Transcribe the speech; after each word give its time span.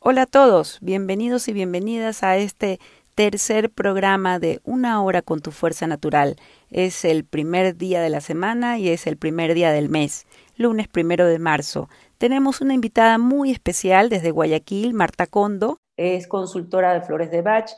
Hola 0.00 0.22
a 0.22 0.26
todos, 0.26 0.78
bienvenidos 0.80 1.48
y 1.48 1.52
bienvenidas 1.52 2.22
a 2.22 2.36
este 2.38 2.80
tercer 3.14 3.70
programa 3.70 4.38
de 4.38 4.60
Una 4.64 5.02
hora 5.02 5.22
con 5.22 5.40
tu 5.40 5.50
fuerza 5.50 5.86
natural. 5.86 6.36
Es 6.70 7.04
el 7.04 7.24
primer 7.24 7.76
día 7.76 8.00
de 8.00 8.08
la 8.08 8.20
semana 8.20 8.78
y 8.78 8.88
es 8.88 9.06
el 9.06 9.16
primer 9.16 9.54
día 9.54 9.70
del 9.70 9.88
mes, 9.88 10.26
lunes 10.56 10.88
primero 10.88 11.26
de 11.26 11.38
marzo. 11.38 11.88
Tenemos 12.16 12.60
una 12.60 12.74
invitada 12.74 13.18
muy 13.18 13.50
especial 13.50 14.08
desde 14.08 14.30
Guayaquil, 14.30 14.94
Marta 14.94 15.26
Condo. 15.26 15.78
Es 15.96 16.26
consultora 16.26 16.94
de 16.94 17.02
flores 17.02 17.30
de 17.30 17.42
Bach, 17.42 17.70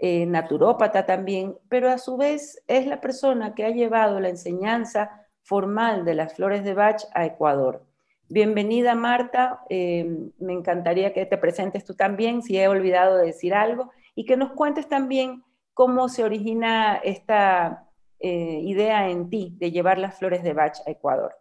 eh, 0.00 0.26
naturópata 0.26 1.06
también, 1.06 1.56
pero 1.68 1.90
a 1.90 1.98
su 1.98 2.16
vez 2.16 2.62
es 2.66 2.86
la 2.86 3.00
persona 3.00 3.54
que 3.54 3.64
ha 3.64 3.70
llevado 3.70 4.20
la 4.20 4.28
enseñanza 4.28 5.26
formal 5.42 6.04
de 6.04 6.14
las 6.14 6.34
flores 6.34 6.64
de 6.64 6.74
Bach 6.74 7.02
a 7.14 7.26
Ecuador. 7.26 7.87
Bienvenida 8.30 8.94
Marta, 8.94 9.62
eh, 9.70 10.06
me 10.38 10.52
encantaría 10.52 11.14
que 11.14 11.24
te 11.24 11.38
presentes 11.38 11.86
tú 11.86 11.94
también, 11.94 12.42
si 12.42 12.58
he 12.58 12.68
olvidado 12.68 13.16
de 13.16 13.28
decir 13.28 13.54
algo, 13.54 13.90
y 14.14 14.26
que 14.26 14.36
nos 14.36 14.52
cuentes 14.52 14.86
también 14.86 15.44
cómo 15.72 16.10
se 16.10 16.24
origina 16.24 16.96
esta 16.96 17.88
eh, 18.20 18.60
idea 18.64 19.08
en 19.08 19.30
ti 19.30 19.54
de 19.56 19.70
llevar 19.70 19.98
las 19.98 20.18
flores 20.18 20.42
de 20.42 20.52
Bach 20.52 20.76
a 20.86 20.90
Ecuador. 20.90 21.36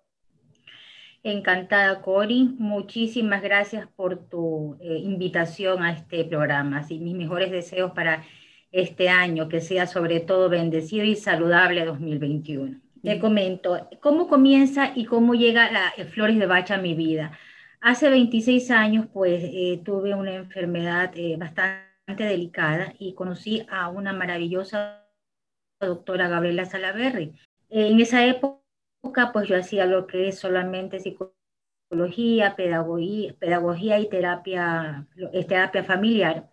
Encantada, 1.23 2.01
Cori. 2.01 2.55
Muchísimas 2.57 3.41
gracias 3.41 3.85
por 3.87 4.29
tu 4.29 4.77
eh, 4.79 4.99
invitación 4.99 5.83
a 5.83 5.91
este 5.91 6.23
programa. 6.23 6.77
Así, 6.77 6.99
mis 6.99 7.15
mejores 7.15 7.51
deseos 7.51 7.91
para 7.91 8.23
este 8.71 9.09
año, 9.09 9.49
que 9.49 9.59
sea 9.59 9.87
sobre 9.87 10.21
todo 10.21 10.47
bendecido 10.47 11.03
y 11.03 11.17
saludable 11.17 11.83
2021. 11.83 12.79
Te 13.07 13.19
comento, 13.21 13.87
¿cómo 14.01 14.27
comienza 14.27 14.91
y 14.93 15.05
cómo 15.05 15.33
llega 15.33 15.71
la 15.71 15.93
eh, 15.95 16.03
Flores 16.03 16.37
de 16.37 16.45
Bacha 16.45 16.75
a 16.75 16.77
mi 16.77 16.93
vida? 16.93 17.39
Hace 17.79 18.09
26 18.09 18.69
años, 18.69 19.07
pues, 19.13 19.41
eh, 19.45 19.81
tuve 19.85 20.13
una 20.13 20.33
enfermedad 20.33 21.13
eh, 21.15 21.37
bastante 21.37 22.25
delicada 22.25 22.93
y 22.99 23.13
conocí 23.13 23.65
a 23.69 23.87
una 23.87 24.11
maravillosa 24.11 25.07
doctora 25.79 26.27
Gabriela 26.27 26.65
Salaverri. 26.65 27.33
en 27.69 28.01
esa 28.01 28.25
época, 28.25 29.31
pues, 29.31 29.47
yo 29.47 29.55
hacía 29.55 29.85
lo 29.85 30.05
que 30.05 30.27
es 30.27 30.39
solamente 30.39 30.99
psicología, 30.99 32.57
pedagogía, 32.57 33.33
pedagogía 33.39 33.99
y 33.99 34.09
terapia, 34.09 35.07
terapia 35.47 35.85
familiar. 35.85 36.49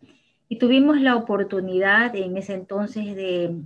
Y 0.48 0.58
tuvimos 0.58 1.00
la 1.00 1.16
oportunidad 1.16 2.14
en 2.14 2.36
ese 2.36 2.54
entonces 2.54 3.16
de 3.16 3.64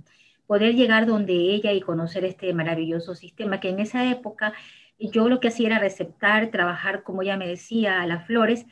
poder 0.49 0.73
llegar 0.73 1.05
donde 1.05 1.33
ella 1.33 1.73
y 1.73 1.79
conocer 1.79 2.25
este 2.25 2.51
maravilloso 2.55 3.13
sistema, 3.13 3.59
que 3.59 3.69
en 3.69 3.77
esa 3.77 4.09
época 4.09 4.53
yo 4.97 5.29
lo 5.29 5.39
que 5.39 5.49
hacía 5.49 5.67
era 5.67 5.77
receptar, 5.77 6.49
trabajar, 6.49 7.03
como 7.03 7.21
ella 7.21 7.37
me 7.37 7.47
decía, 7.47 8.01
a 8.01 8.07
las 8.07 8.25
flores, 8.25 8.65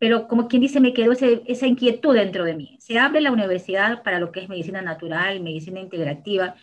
pero 0.00 0.26
como 0.26 0.48
quien 0.48 0.62
dice, 0.62 0.80
me 0.80 0.92
quedó 0.92 1.12
esa 1.12 1.66
inquietud 1.68 2.16
dentro 2.16 2.42
de 2.44 2.54
mí. 2.54 2.76
Se 2.80 2.98
abre 2.98 3.20
la 3.20 3.30
universidad 3.30 4.02
para 4.02 4.18
lo 4.18 4.32
que 4.32 4.40
es 4.40 4.48
medicina 4.48 4.82
natural, 4.82 5.38
medicina 5.38 5.78
integrativa, 5.78 6.56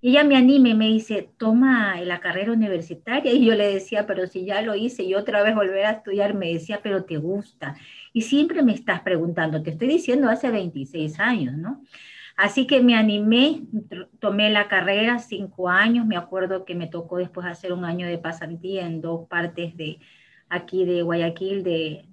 y 0.00 0.10
ella 0.10 0.22
me 0.22 0.36
anima 0.36 0.68
y 0.68 0.74
me 0.74 0.86
dice, 0.86 1.30
toma 1.36 2.00
la 2.02 2.20
carrera 2.20 2.52
universitaria, 2.52 3.32
y 3.32 3.44
yo 3.44 3.56
le 3.56 3.66
decía, 3.66 4.06
pero 4.06 4.28
si 4.28 4.44
ya 4.44 4.62
lo 4.62 4.76
hice, 4.76 5.02
y 5.02 5.16
otra 5.16 5.42
vez 5.42 5.56
volver 5.56 5.86
a 5.86 5.90
estudiar, 5.90 6.34
me 6.34 6.52
decía, 6.52 6.78
pero 6.84 7.02
te 7.02 7.16
gusta, 7.16 7.74
y 8.12 8.20
siempre 8.20 8.62
me 8.62 8.74
estás 8.74 9.00
preguntando, 9.00 9.60
te 9.60 9.70
estoy 9.70 9.88
diciendo 9.88 10.28
hace 10.30 10.52
26 10.52 11.18
años, 11.18 11.56
¿no? 11.56 11.82
Así 12.36 12.66
que 12.66 12.82
me 12.82 12.96
animé, 12.96 13.62
tomé 14.18 14.50
la 14.50 14.66
carrera 14.66 15.18
cinco 15.20 15.68
años, 15.68 16.06
me 16.06 16.16
acuerdo 16.16 16.64
que 16.64 16.74
me 16.74 16.88
tocó 16.88 17.18
después 17.18 17.46
hacer 17.46 17.72
un 17.72 17.84
año 17.84 18.08
de 18.08 18.18
pasantía 18.18 18.86
en 18.86 19.00
dos 19.00 19.28
partes 19.28 19.76
de 19.76 20.00
aquí 20.48 20.84
de 20.84 21.02
Guayaquil, 21.02 21.62
de, 21.62 22.04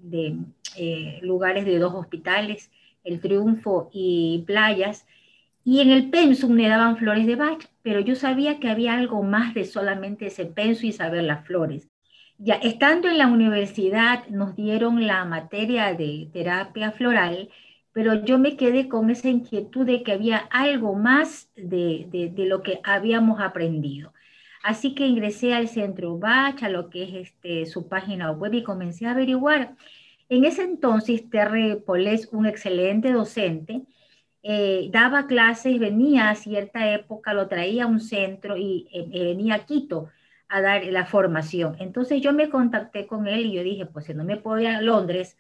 eh, 0.77 1.19
lugares 1.23 1.65
de 1.65 1.79
dos 1.79 1.93
hospitales, 1.93 2.71
El 3.03 3.19
Triunfo 3.19 3.89
y 3.91 4.43
Playas, 4.45 5.07
y 5.63 5.81
en 5.81 5.89
el 5.89 6.09
pensum 6.09 6.53
me 6.53 6.67
daban 6.67 6.97
flores 6.97 7.25
de 7.27 7.35
Bach, 7.35 7.65
pero 7.81 7.99
yo 7.99 8.15
sabía 8.15 8.59
que 8.59 8.69
había 8.69 8.93
algo 8.95 9.23
más 9.23 9.53
de 9.53 9.65
solamente 9.65 10.27
ese 10.27 10.45
pensum 10.45 10.89
y 10.89 10.91
saber 10.91 11.23
las 11.23 11.45
flores. 11.45 11.89
Ya 12.37 12.55
estando 12.55 13.07
en 13.07 13.17
la 13.19 13.27
universidad 13.27 14.27
nos 14.27 14.55
dieron 14.55 15.05
la 15.05 15.25
materia 15.25 15.93
de 15.93 16.29
terapia 16.33 16.91
floral 16.91 17.49
pero 17.93 18.23
yo 18.25 18.39
me 18.39 18.55
quedé 18.57 18.87
con 18.87 19.09
esa 19.09 19.29
inquietud 19.29 19.85
de 19.85 20.03
que 20.03 20.13
había 20.13 20.37
algo 20.37 20.95
más 20.95 21.49
de, 21.55 22.07
de, 22.33 22.45
lo 22.45 22.63
que 22.63 22.79
habíamos 22.83 23.39
aprendido. 23.41 24.13
Así 24.63 24.95
que 24.95 25.07
ingresé 25.07 25.53
al 25.53 25.67
centro 25.67 26.17
Bach, 26.17 26.61
a 26.63 26.69
lo 26.69 26.89
que 26.89 27.03
es 27.03 27.13
este, 27.29 27.65
su 27.65 27.87
página 27.87 28.31
web 28.31 28.53
y 28.53 28.63
comencé 28.63 29.07
a 29.07 29.11
averiguar. 29.11 29.75
En 30.29 30.45
ese 30.45 30.63
entonces, 30.63 31.29
Terry 31.29 31.75
Polés, 31.85 32.29
un 32.31 32.45
excelente 32.45 33.11
docente, 33.11 33.83
eh, 34.43 34.89
daba 34.91 35.27
clases, 35.27 35.79
venía 35.79 36.29
a 36.29 36.35
cierta 36.35 36.93
época, 36.93 37.33
lo 37.33 37.47
traía 37.47 37.83
a 37.83 37.87
un 37.87 37.99
centro 37.99 38.57
y 38.57 38.87
eh, 38.93 39.07
eh, 39.11 39.23
venía 39.25 39.55
a 39.55 39.65
Quito 39.65 40.09
a 40.49 40.61
dar 40.61 40.85
la 40.85 41.05
formación. 41.05 41.75
Entonces 41.79 42.21
yo 42.21 42.33
me 42.33 42.49
contacté 42.49 43.07
con 43.07 43.27
él 43.27 43.45
y 43.47 43.53
yo 43.53 43.63
dije, 43.63 43.85
pues 43.85 44.05
si 44.05 44.13
no 44.13 44.23
me 44.23 44.37
puedo 44.37 44.59
ir 44.59 44.67
a 44.67 44.81
Londres, 44.81 45.37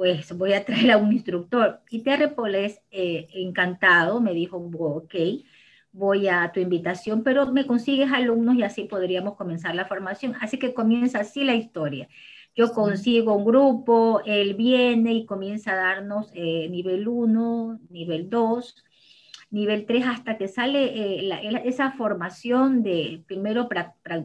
pues 0.00 0.34
voy 0.34 0.54
a 0.54 0.64
traer 0.64 0.92
a 0.92 0.96
un 0.96 1.12
instructor. 1.12 1.82
Y 1.90 1.98
Terry 2.02 2.28
Poles, 2.28 2.80
eh, 2.90 3.28
encantado, 3.34 4.18
me 4.18 4.32
dijo, 4.32 4.56
ok, 4.56 5.14
voy 5.92 6.26
a 6.26 6.50
tu 6.54 6.58
invitación, 6.58 7.22
pero 7.22 7.52
me 7.52 7.66
consigues 7.66 8.10
alumnos 8.10 8.56
y 8.56 8.62
así 8.62 8.84
podríamos 8.84 9.34
comenzar 9.34 9.74
la 9.74 9.84
formación. 9.84 10.36
Así 10.40 10.58
que 10.58 10.72
comienza 10.72 11.20
así 11.20 11.44
la 11.44 11.54
historia. 11.54 12.08
Yo 12.56 12.72
consigo 12.72 13.36
un 13.36 13.44
grupo, 13.44 14.22
él 14.24 14.54
viene 14.54 15.12
y 15.12 15.26
comienza 15.26 15.72
a 15.72 15.76
darnos 15.76 16.30
eh, 16.32 16.66
nivel 16.70 17.06
1, 17.06 17.80
nivel 17.90 18.30
2, 18.30 18.84
nivel 19.50 19.84
3, 19.84 20.06
hasta 20.06 20.38
que 20.38 20.48
sale 20.48 21.28
eh, 21.28 21.60
esa 21.66 21.92
formación 21.92 22.82
de 22.82 23.22
primero, 23.26 23.68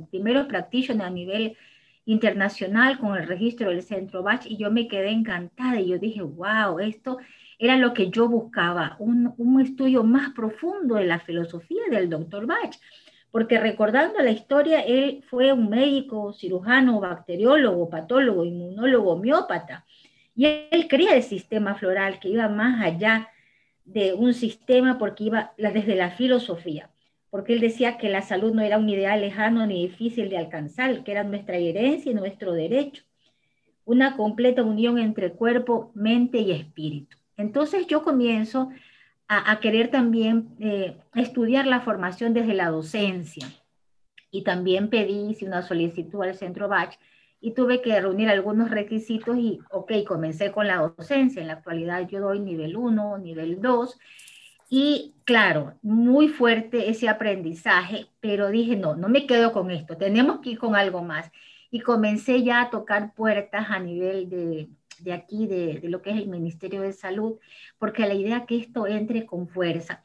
primero 0.09 0.47
practitioner 0.47 1.05
a 1.05 1.09
nivel 1.09 1.57
internacional 2.05 2.99
con 2.99 3.17
el 3.17 3.27
registro 3.27 3.69
del 3.69 3.81
centro 3.81 4.23
Bach 4.23 4.45
y 4.45 4.57
yo 4.57 4.71
me 4.71 4.87
quedé 4.87 5.09
encantada 5.09 5.79
y 5.79 5.89
yo 5.89 5.97
dije, 5.97 6.21
wow, 6.21 6.79
esto 6.79 7.17
era 7.57 7.77
lo 7.77 7.93
que 7.93 8.09
yo 8.09 8.27
buscaba, 8.27 8.95
un, 8.99 9.33
un 9.37 9.61
estudio 9.61 10.03
más 10.03 10.31
profundo 10.33 10.95
de 10.95 11.05
la 11.05 11.19
filosofía 11.19 11.81
del 11.89 12.09
doctor 12.09 12.45
Bach, 12.45 12.75
porque 13.31 13.59
recordando 13.59 14.19
la 14.19 14.31
historia, 14.31 14.81
él 14.81 15.23
fue 15.29 15.51
un 15.51 15.69
médico, 15.69 16.33
cirujano, 16.33 16.99
bacteriólogo, 16.99 17.89
patólogo, 17.89 18.45
inmunólogo, 18.45 19.13
homeópata, 19.13 19.85
y 20.35 20.45
él 20.45 20.87
crea 20.89 21.15
el 21.15 21.23
sistema 21.23 21.75
floral 21.75 22.19
que 22.19 22.29
iba 22.29 22.47
más 22.49 22.83
allá 22.83 23.29
de 23.85 24.13
un 24.13 24.33
sistema 24.33 24.97
porque 24.97 25.25
iba 25.25 25.53
desde 25.57 25.95
la 25.95 26.11
filosofía 26.11 26.89
porque 27.35 27.51
él 27.51 27.59
decía 27.59 27.97
que 27.97 28.07
la 28.07 28.21
salud 28.21 28.53
no 28.53 28.61
era 28.61 28.77
un 28.77 28.87
ideal 28.87 29.19
lejano 29.19 29.67
ni 29.67 29.85
difícil 29.87 30.29
de 30.29 30.37
alcanzar, 30.37 31.03
que 31.03 31.11
era 31.11 31.25
nuestra 31.25 31.57
herencia 31.57 32.09
y 32.09 32.15
nuestro 32.15 32.53
derecho, 32.53 33.03
una 33.83 34.15
completa 34.15 34.63
unión 34.63 34.97
entre 34.99 35.33
cuerpo, 35.33 35.91
mente 35.95 36.37
y 36.37 36.53
espíritu. 36.53 37.17
Entonces 37.35 37.87
yo 37.87 38.03
comienzo 38.03 38.69
a, 39.27 39.59
querer 39.59 39.91
también 39.91 40.47
eh, 40.61 40.95
estudiar 41.13 41.67
la 41.67 41.81
formación 41.81 42.33
desde 42.33 42.53
la 42.53 42.69
docencia 42.69 43.45
y 44.31 44.43
también 44.45 44.89
pedí 44.89 45.35
una 45.41 45.61
solicitud 45.61 46.23
al 46.23 46.35
centro 46.35 46.69
Bach 46.69 46.97
y 47.41 47.51
tuve 47.51 47.81
que 47.81 47.99
reunir 47.99 48.29
algunos 48.29 48.71
requisitos 48.71 49.37
y, 49.37 49.59
ok, 49.71 49.91
comencé 50.07 50.53
con 50.53 50.67
la 50.67 50.77
docencia. 50.77 51.41
En 51.41 51.47
la 51.47 51.55
actualidad 51.55 52.07
yo 52.07 52.21
doy 52.21 52.39
nivel 52.39 52.77
1, 52.77 53.17
nivel 53.17 53.61
2 53.61 53.99
y 54.69 55.15
claro, 55.25 55.77
muy 55.81 56.29
fuerte 56.29 56.89
ese 56.89 57.07
aprendizaje, 57.09 58.07
pero 58.19 58.49
dije, 58.49 58.75
no, 58.75 58.95
no 58.95 59.09
me 59.09 59.27
quedo 59.27 59.53
con 59.53 59.71
esto, 59.71 59.97
tenemos 59.97 60.39
que 60.39 60.51
ir 60.51 60.59
con 60.59 60.75
algo 60.75 61.03
más. 61.03 61.31
Y 61.71 61.81
comencé 61.81 62.43
ya 62.43 62.61
a 62.61 62.69
tocar 62.69 63.13
puertas 63.13 63.67
a 63.69 63.79
nivel 63.79 64.29
de, 64.29 64.69
de 64.99 65.13
aquí, 65.13 65.47
de, 65.47 65.81
lo 65.83 66.01
que 66.01 66.11
es 66.11 66.17
el 66.17 66.27
Ministerio 66.27 66.81
de 66.81 66.93
Salud, 66.93 67.37
porque 67.77 68.07
la 68.07 68.13
idea 68.13 68.37
es 68.37 68.45
que 68.45 68.57
esto 68.57 68.87
entre 68.87 69.25
con 69.25 69.47
fuerza. 69.47 70.01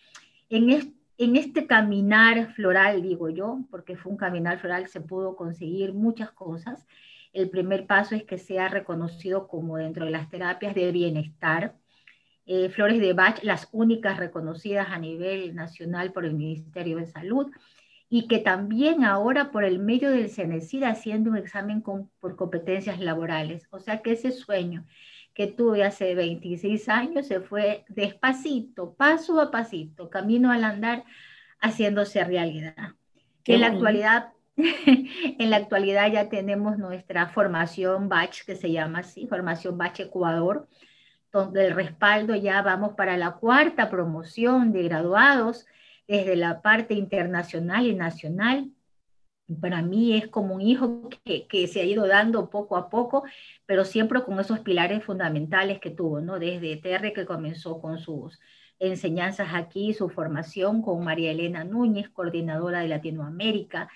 En, 0.48 0.94
en 1.18 1.36
este 1.36 1.66
caminar 1.66 2.52
floral, 2.54 3.02
digo 3.02 3.28
yo, 3.28 3.60
porque 3.70 3.96
fue 3.96 4.12
un 4.12 4.18
caminar 4.18 4.58
floral, 4.58 4.88
se 4.88 5.00
pudo 5.00 5.36
conseguir 5.36 5.92
muchas 5.92 6.32
cosas. 6.32 6.86
El 7.32 7.50
primer 7.50 7.86
paso 7.86 8.14
es 8.14 8.24
que 8.24 8.38
sea 8.38 8.68
reconocido 8.68 9.46
como 9.46 9.76
dentro 9.76 10.04
de 10.06 10.10
las 10.10 10.28
terapias 10.28 10.74
de 10.74 10.90
bienestar, 10.90 11.74
eh, 12.46 12.68
flores 12.68 13.00
de 13.00 13.12
Bach, 13.12 13.42
las 13.42 13.68
únicas 13.72 14.18
reconocidas 14.18 14.88
a 14.90 14.98
nivel 14.98 15.54
nacional 15.54 16.12
por 16.12 16.24
el 16.24 16.34
Ministerio 16.34 16.96
de 16.96 17.06
Salud, 17.06 17.50
y 18.08 18.26
que 18.26 18.38
también 18.38 19.04
ahora 19.04 19.52
por 19.52 19.64
el 19.64 19.78
medio 19.78 20.10
del 20.10 20.30
CENESID 20.30 20.82
haciendo 20.82 21.30
un 21.30 21.36
examen 21.36 21.82
por 21.82 22.36
competencias 22.36 22.98
laborales. 22.98 23.68
O 23.70 23.78
sea 23.78 24.02
que 24.02 24.12
ese 24.12 24.32
sueño 24.32 24.84
que 25.32 25.46
tuve 25.46 25.84
hace 25.84 26.16
26 26.16 26.88
años 26.88 27.28
se 27.28 27.40
fue 27.40 27.84
despacito, 27.88 28.94
paso 28.94 29.40
a 29.40 29.52
pasito, 29.52 30.10
camino 30.10 30.50
al 30.50 30.64
andar, 30.64 31.04
haciéndose 31.60 32.24
realidad. 32.24 32.94
en 33.44 33.60
la 33.60 33.68
actualidad 33.68 34.32
en 34.56 35.50
la 35.50 35.56
actualidad 35.56 36.10
ya 36.12 36.28
tenemos 36.28 36.78
nuestra 36.78 37.28
formación 37.28 38.08
batch, 38.08 38.44
que 38.44 38.56
se 38.56 38.70
llama 38.70 39.00
así, 39.00 39.26
formación 39.26 39.78
batch 39.78 40.00
Ecuador, 40.00 40.68
donde 41.32 41.66
el 41.66 41.74
respaldo 41.74 42.34
ya 42.34 42.62
vamos 42.62 42.94
para 42.94 43.16
la 43.16 43.32
cuarta 43.32 43.90
promoción 43.90 44.72
de 44.72 44.84
graduados 44.84 45.66
desde 46.08 46.36
la 46.36 46.60
parte 46.60 46.94
internacional 46.94 47.86
y 47.86 47.94
nacional. 47.94 48.70
Para 49.60 49.82
mí 49.82 50.16
es 50.16 50.28
como 50.28 50.54
un 50.54 50.60
hijo 50.60 51.08
que, 51.24 51.68
se 51.68 51.80
ha 51.80 51.84
ido 51.84 52.06
dando 52.06 52.50
poco 52.50 52.76
a 52.76 52.88
poco, 52.88 53.24
pero 53.66 53.84
siempre 53.84 54.22
con 54.22 54.38
esos 54.38 54.60
pilares 54.60 55.04
fundamentales 55.04 55.80
que 55.80 55.90
tuvo, 55.90 56.20
¿no? 56.20 56.38
Desde 56.38 56.76
TR 56.76 57.12
que 57.12 57.26
comenzó 57.26 57.80
con 57.80 57.98
sus 57.98 58.40
enseñanzas 58.78 59.48
aquí, 59.52 59.92
su 59.92 60.08
formación 60.08 60.82
con 60.82 61.04
María 61.04 61.32
Elena 61.32 61.64
Núñez, 61.64 62.08
coordinadora 62.10 62.80
de 62.80 62.88
Latinoamérica, 62.88 63.88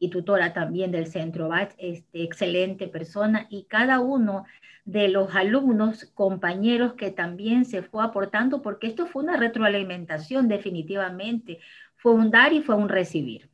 y 0.00 0.10
tutora 0.10 0.52
también 0.52 0.90
del 0.90 1.06
Centro 1.06 1.48
BAT, 1.48 1.72
este, 1.78 2.22
excelente 2.22 2.88
persona, 2.88 3.46
y 3.50 3.64
cada 3.64 4.00
uno 4.00 4.44
de 4.84 5.08
los 5.08 5.34
alumnos, 5.34 6.06
compañeros 6.14 6.94
que 6.94 7.10
también 7.10 7.64
se 7.64 7.82
fue 7.82 8.02
aportando, 8.02 8.62
porque 8.62 8.86
esto 8.86 9.06
fue 9.06 9.22
una 9.22 9.36
retroalimentación 9.36 10.48
definitivamente, 10.48 11.58
fue 11.96 12.12
un 12.12 12.30
dar 12.30 12.52
y 12.52 12.62
fue 12.62 12.74
un 12.74 12.88
recibir. 12.88 13.50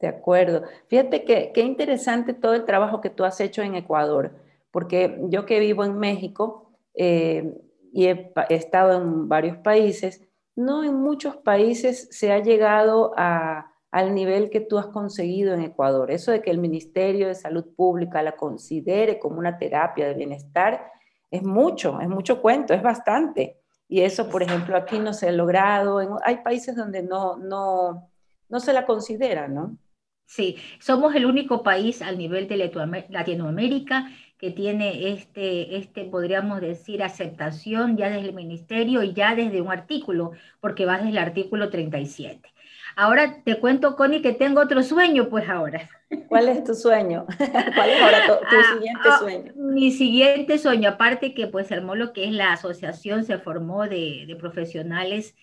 De 0.00 0.08
acuerdo. 0.08 0.64
Fíjate 0.88 1.24
que 1.24 1.52
qué 1.52 1.62
interesante 1.62 2.34
todo 2.34 2.54
el 2.54 2.64
trabajo 2.64 3.00
que 3.00 3.10
tú 3.10 3.24
has 3.24 3.40
hecho 3.40 3.62
en 3.62 3.74
Ecuador, 3.74 4.32
porque 4.70 5.18
yo 5.28 5.46
que 5.46 5.60
vivo 5.60 5.84
en 5.84 5.98
México 5.98 6.72
eh, 6.94 7.54
y 7.92 8.06
he 8.06 8.32
estado 8.50 9.00
en 9.00 9.28
varios 9.28 9.56
países, 9.58 10.22
no 10.56 10.84
en 10.84 10.94
muchos 10.94 11.36
países 11.36 12.08
se 12.10 12.32
ha 12.32 12.40
llegado 12.40 13.12
a 13.16 13.73
al 13.94 14.12
nivel 14.12 14.50
que 14.50 14.60
tú 14.60 14.76
has 14.76 14.88
conseguido 14.88 15.54
en 15.54 15.60
Ecuador. 15.60 16.10
Eso 16.10 16.32
de 16.32 16.42
que 16.42 16.50
el 16.50 16.58
Ministerio 16.58 17.28
de 17.28 17.36
Salud 17.36 17.64
Pública 17.76 18.24
la 18.24 18.34
considere 18.34 19.20
como 19.20 19.38
una 19.38 19.56
terapia 19.56 20.08
de 20.08 20.14
bienestar 20.14 20.90
es 21.30 21.44
mucho, 21.44 22.00
es 22.00 22.08
mucho 22.08 22.42
cuento, 22.42 22.74
es 22.74 22.82
bastante. 22.82 23.60
Y 23.88 24.00
eso, 24.00 24.28
por 24.28 24.42
ejemplo, 24.42 24.76
aquí 24.76 24.98
no 24.98 25.12
se 25.12 25.28
ha 25.28 25.32
logrado. 25.32 26.00
hay 26.24 26.38
países 26.38 26.74
donde 26.74 27.04
no, 27.04 27.36
no, 27.36 28.10
no 28.48 28.58
se 28.58 28.72
la 28.72 28.84
considera, 28.84 29.46
¿no? 29.46 29.78
Sí, 30.26 30.56
somos 30.80 31.14
el 31.14 31.24
único 31.24 31.62
país 31.62 32.02
al 32.02 32.18
nivel 32.18 32.48
de 32.48 32.72
Latinoamérica 33.10 34.10
que 34.38 34.50
tiene 34.50 35.12
este, 35.12 35.76
este, 35.76 36.04
podríamos 36.06 36.60
decir, 36.60 37.00
aceptación 37.04 37.96
ya 37.96 38.10
desde 38.10 38.26
el 38.26 38.34
ministerio 38.34 39.04
y 39.04 39.12
ya 39.12 39.36
desde 39.36 39.60
un 39.60 39.70
artículo, 39.70 40.32
porque 40.60 40.84
va 40.84 40.96
desde 40.96 41.10
el 41.10 41.18
artículo 41.18 41.70
37. 41.70 42.53
Ahora 42.96 43.42
te 43.44 43.58
cuento, 43.58 43.96
Connie, 43.96 44.22
que 44.22 44.32
tengo 44.32 44.60
otro 44.60 44.82
sueño, 44.82 45.28
pues 45.28 45.48
ahora. 45.48 45.88
¿Cuál 46.28 46.48
es 46.48 46.64
tu 46.64 46.74
sueño? 46.74 47.26
¿Cuál 47.38 47.90
es 47.90 48.02
ahora 48.02 48.26
tu, 48.26 48.32
ah, 48.32 48.72
siguiente 48.72 49.00
ah, 49.04 49.18
sueño? 49.18 49.52
Mi 49.56 49.90
siguiente 49.90 50.58
sueño, 50.58 50.90
aparte 50.90 51.34
que 51.34 51.48
pues 51.48 51.72
armó 51.72 51.94
lo 51.94 52.12
que 52.12 52.24
es 52.24 52.32
la 52.32 52.52
asociación, 52.52 53.24
se 53.24 53.38
formó 53.38 53.88
de, 53.88 54.36
profesionales 54.38 55.34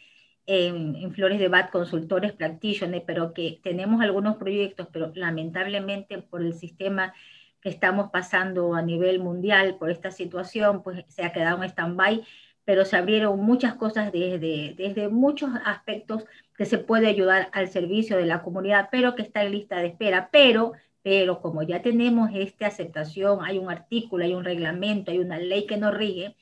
en, 0.45 1.11
Flores 1.13 1.39
de 1.39 1.49
Bat, 1.49 1.71
consultores, 1.71 2.31
practitioners, 2.31 3.03
pero 3.05 3.33
que 3.33 3.59
tenemos 3.63 4.01
algunos 4.01 4.37
proyectos, 4.37 4.87
pero 4.91 5.11
lamentablemente 5.13 6.19
por 6.19 6.41
el 6.41 6.53
sistema 6.53 7.13
que 7.61 7.69
estamos 7.69 8.09
pasando 8.11 8.73
a 8.73 8.81
nivel 8.81 9.19
mundial, 9.19 9.75
por 9.77 9.91
esta 9.91 10.09
situación, 10.11 10.83
pues 10.83 11.05
se 11.09 11.23
ha 11.23 11.31
quedado 11.31 11.57
en 11.57 11.69
stand-by, 11.69 12.23
pero 12.65 12.85
se 12.85 12.97
abrieron 12.97 13.39
muchas 13.39 13.75
cosas 13.75 14.11
desde, 14.11 14.75
desde 14.77 15.09
muchos 15.09 15.49
aspectos 15.65 16.25
que 16.57 16.65
se 16.65 16.77
puede 16.77 17.07
ayudar 17.07 17.49
al 17.53 17.69
servicio 17.69 18.17
de 18.17 18.25
la 18.25 18.43
comunidad, 18.43 18.89
pero 18.91 19.15
que 19.15 19.23
está 19.23 19.43
en 19.43 19.51
lista 19.51 19.77
de 19.77 19.87
espera. 19.87 20.29
Pero, 20.31 20.73
pero 21.01 21.41
como 21.41 21.63
ya 21.63 21.81
tenemos 21.81 22.29
esta 22.33 22.67
aceptación, 22.67 23.39
hay 23.43 23.57
un 23.57 23.69
artículo, 23.69 24.23
hay 24.23 24.33
un 24.33 24.43
reglamento, 24.43 25.11
hay 25.11 25.19
una 25.19 25.39
ley 25.39 25.65
que 25.65 25.77
nos 25.77 25.93
rige, 25.95 26.35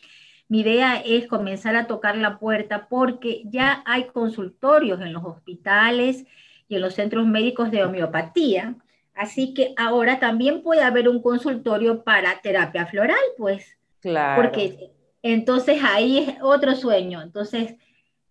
mi 0.50 0.62
idea 0.62 1.00
es 1.06 1.28
comenzar 1.28 1.76
a 1.76 1.86
tocar 1.86 2.18
la 2.18 2.40
puerta 2.40 2.88
porque 2.90 3.44
ya 3.46 3.84
hay 3.86 4.06
consultorios 4.06 5.00
en 5.00 5.14
los 5.14 5.24
hospitales 5.24 6.26
y 6.68 6.76
en 6.76 6.82
los 6.82 6.96
centros 6.96 7.28
médicos 7.28 7.70
de 7.70 7.84
homeopatía. 7.84 8.76
Así 9.14 9.54
que 9.54 9.76
ahora 9.78 10.20
también 10.20 10.64
puede 10.64 10.82
haber 10.82 11.08
un 11.08 11.22
consultorio 11.22 12.04
para 12.04 12.42
terapia 12.42 12.88
floral, 12.88 13.20
pues. 13.38 13.78
Claro. 14.00 14.42
Porque 14.42 14.90
entonces 15.22 15.82
ahí 15.84 16.20
es 16.20 16.36
otro 16.42 16.76
sueño. 16.76 17.22
Entonces, 17.22 17.76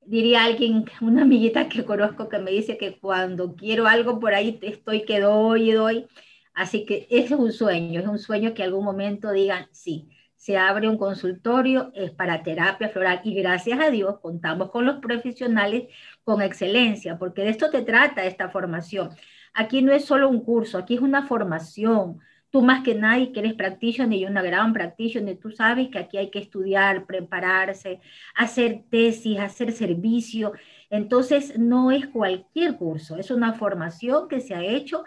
diría 0.09 0.45
alguien, 0.45 0.85
una 1.01 1.23
amiguita 1.23 1.69
que 1.69 1.85
conozco 1.85 2.29
que 2.29 2.39
me 2.39 2.51
dice 2.51 2.79
que 2.79 2.99
cuando 2.99 3.55
quiero 3.55 3.87
algo 3.87 4.21
por 4.21 4.35
ahí 4.35 4.59
estoy 4.63 5.05
que 5.05 5.21
doy 5.21 5.71
y 5.71 5.73
doy. 5.73 6.07
Así 6.55 6.85
que 6.87 7.07
ese 7.11 7.35
es 7.35 7.41
un 7.41 7.53
sueño, 7.53 8.01
es 8.01 8.09
un 8.09 8.19
sueño 8.19 8.53
que 8.55 8.65
algún 8.65 8.85
momento 8.85 9.31
digan, 9.31 9.69
sí, 9.71 10.09
se 10.35 10.57
abre 10.57 10.89
un 10.89 10.99
consultorio, 10.99 11.93
es 11.95 12.11
para 12.13 12.43
terapia 12.43 12.89
floral 12.89 13.21
y 13.25 13.35
gracias 13.35 13.79
a 13.81 13.91
Dios 13.91 14.19
contamos 14.21 14.71
con 14.71 14.87
los 14.87 14.97
profesionales 14.97 15.89
con 16.25 16.43
excelencia, 16.43 17.19
porque 17.19 17.43
de 17.43 17.51
esto 17.51 17.71
te 17.71 17.83
trata 17.83 18.25
esta 18.25 18.49
formación. 18.49 19.11
Aquí 19.53 19.83
no 19.83 19.93
es 19.93 20.05
solo 20.05 20.29
un 20.29 20.43
curso, 20.43 20.79
aquí 20.79 20.95
es 20.95 21.01
una 21.01 21.27
formación, 21.27 22.21
Tú 22.51 22.63
más 22.63 22.83
que 22.83 22.95
nadie 22.95 23.33
que 23.33 23.41
eres 23.41 23.55
practitioner 23.55 24.19
y 24.19 24.25
una 24.25 24.43
gran 24.43 24.73
practitioner, 24.73 25.37
tú 25.37 25.51
sabes 25.51 25.89
que 25.89 25.99
aquí 25.99 26.17
hay 26.17 26.31
que 26.31 26.39
estudiar, 26.39 27.05
prepararse, 27.05 28.01
hacer 28.35 28.85
tesis, 28.91 29.39
hacer 29.39 29.73
servicio. 29.73 30.53
Entonces, 30.89 31.59
no 31.59 31.91
es 31.91 32.07
cualquier 32.07 32.77
curso, 32.77 33.19
es 33.19 33.31
una 33.31 33.53
formación 33.53 34.29
que 34.29 34.41
se 34.41 34.55
ha 34.55 34.65
hecho 34.65 35.05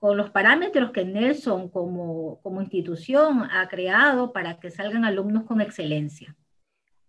con 0.00 0.16
los 0.16 0.30
parámetros 0.30 0.90
que 0.90 1.04
Nelson 1.04 1.68
como, 1.68 2.40
como 2.42 2.62
institución 2.62 3.42
ha 3.52 3.68
creado 3.68 4.32
para 4.32 4.58
que 4.58 4.70
salgan 4.70 5.04
alumnos 5.04 5.44
con 5.44 5.60
excelencia. 5.60 6.34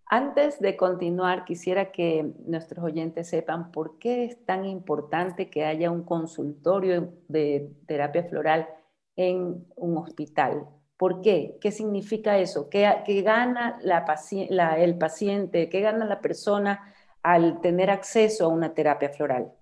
Antes 0.06 0.60
de 0.60 0.76
continuar, 0.76 1.46
quisiera 1.46 1.90
que 1.90 2.34
nuestros 2.44 2.84
oyentes 2.84 3.30
sepan 3.30 3.72
por 3.72 3.98
qué 3.98 4.26
es 4.26 4.44
tan 4.44 4.66
importante 4.66 5.48
que 5.48 5.64
haya 5.64 5.90
un 5.90 6.04
consultorio 6.04 7.14
de 7.28 7.72
terapia 7.86 8.24
floral 8.24 8.68
en 9.16 9.66
un 9.76 9.96
hospital. 9.98 10.66
¿Por 10.96 11.20
qué? 11.20 11.56
¿Qué 11.60 11.72
significa 11.72 12.38
eso? 12.38 12.68
¿Qué, 12.70 12.82
gana 13.24 13.78
la, 13.82 14.76
el 14.78 14.98
paciente? 14.98 15.68
¿Qué 15.68 15.80
gana 15.80 16.04
la 16.04 16.20
persona 16.20 16.94
al 17.22 17.60
tener 17.60 17.90
acceso 17.90 18.44
a 18.44 18.48
una 18.48 18.74
terapia 18.74 19.10
floral? 19.10 19.52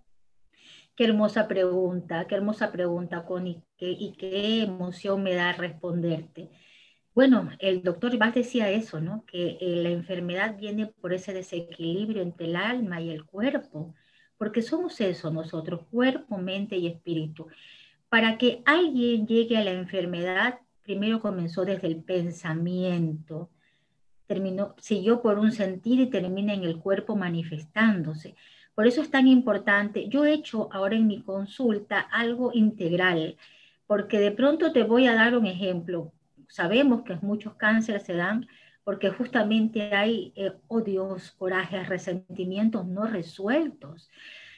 Qué 0.94 1.04
hermosa 1.04 1.48
pregunta, 1.48 2.26
qué 2.26 2.34
hermosa 2.34 2.70
pregunta, 2.70 3.24
Connie, 3.24 3.62
y 3.78 4.12
qué 4.18 4.62
emoción 4.64 5.22
me 5.22 5.34
da 5.34 5.52
responderte. 5.52 6.50
Bueno, 7.14 7.50
el 7.58 7.82
doctor 7.82 8.16
Vaz 8.18 8.34
decía 8.34 8.70
eso, 8.70 9.00
¿no? 9.00 9.24
Que 9.26 9.58
eh, 9.60 9.76
la 9.82 9.88
enfermedad 9.90 10.56
viene 10.56 10.86
por 10.86 11.12
ese 11.12 11.32
desequilibrio 11.32 12.22
entre 12.22 12.46
el 12.46 12.56
alma 12.56 13.00
y 13.00 13.10
el 13.10 13.24
cuerpo, 13.24 13.94
porque 14.38 14.62
somos 14.62 15.00
eso 15.00 15.30
nosotros, 15.30 15.86
cuerpo, 15.90 16.38
mente 16.38 16.76
y 16.76 16.86
espíritu. 16.86 17.48
Para 18.10 18.36
que 18.36 18.62
alguien 18.66 19.26
llegue 19.26 19.56
a 19.56 19.64
la 19.64 19.70
enfermedad, 19.70 20.58
primero 20.82 21.20
comenzó 21.20 21.64
desde 21.64 21.86
el 21.86 22.02
pensamiento, 22.02 23.48
terminó, 24.26 24.74
siguió 24.78 25.22
por 25.22 25.38
un 25.38 25.52
sentido 25.52 26.02
y 26.02 26.10
termina 26.10 26.52
en 26.52 26.64
el 26.64 26.78
cuerpo 26.78 27.16
manifestándose. 27.16 28.34
Por 28.74 28.86
eso 28.86 29.00
es 29.00 29.10
tan 29.10 29.28
importante. 29.28 30.08
Yo 30.08 30.24
he 30.24 30.32
hecho 30.32 30.68
ahora 30.72 30.96
en 30.96 31.06
mi 31.06 31.22
consulta 31.22 32.00
algo 32.00 32.50
integral, 32.52 33.36
porque 33.86 34.18
de 34.18 34.32
pronto 34.32 34.72
te 34.72 34.82
voy 34.82 35.06
a 35.06 35.14
dar 35.14 35.36
un 35.36 35.46
ejemplo. 35.46 36.12
Sabemos 36.48 37.02
que 37.02 37.16
muchos 37.22 37.54
cánceres 37.54 38.02
se 38.02 38.14
dan 38.14 38.48
porque 38.82 39.10
justamente 39.10 39.94
hay 39.94 40.32
eh, 40.34 40.52
odios, 40.66 41.30
corajes, 41.32 41.88
resentimientos 41.88 42.86
no 42.86 43.06
resueltos. 43.06 44.10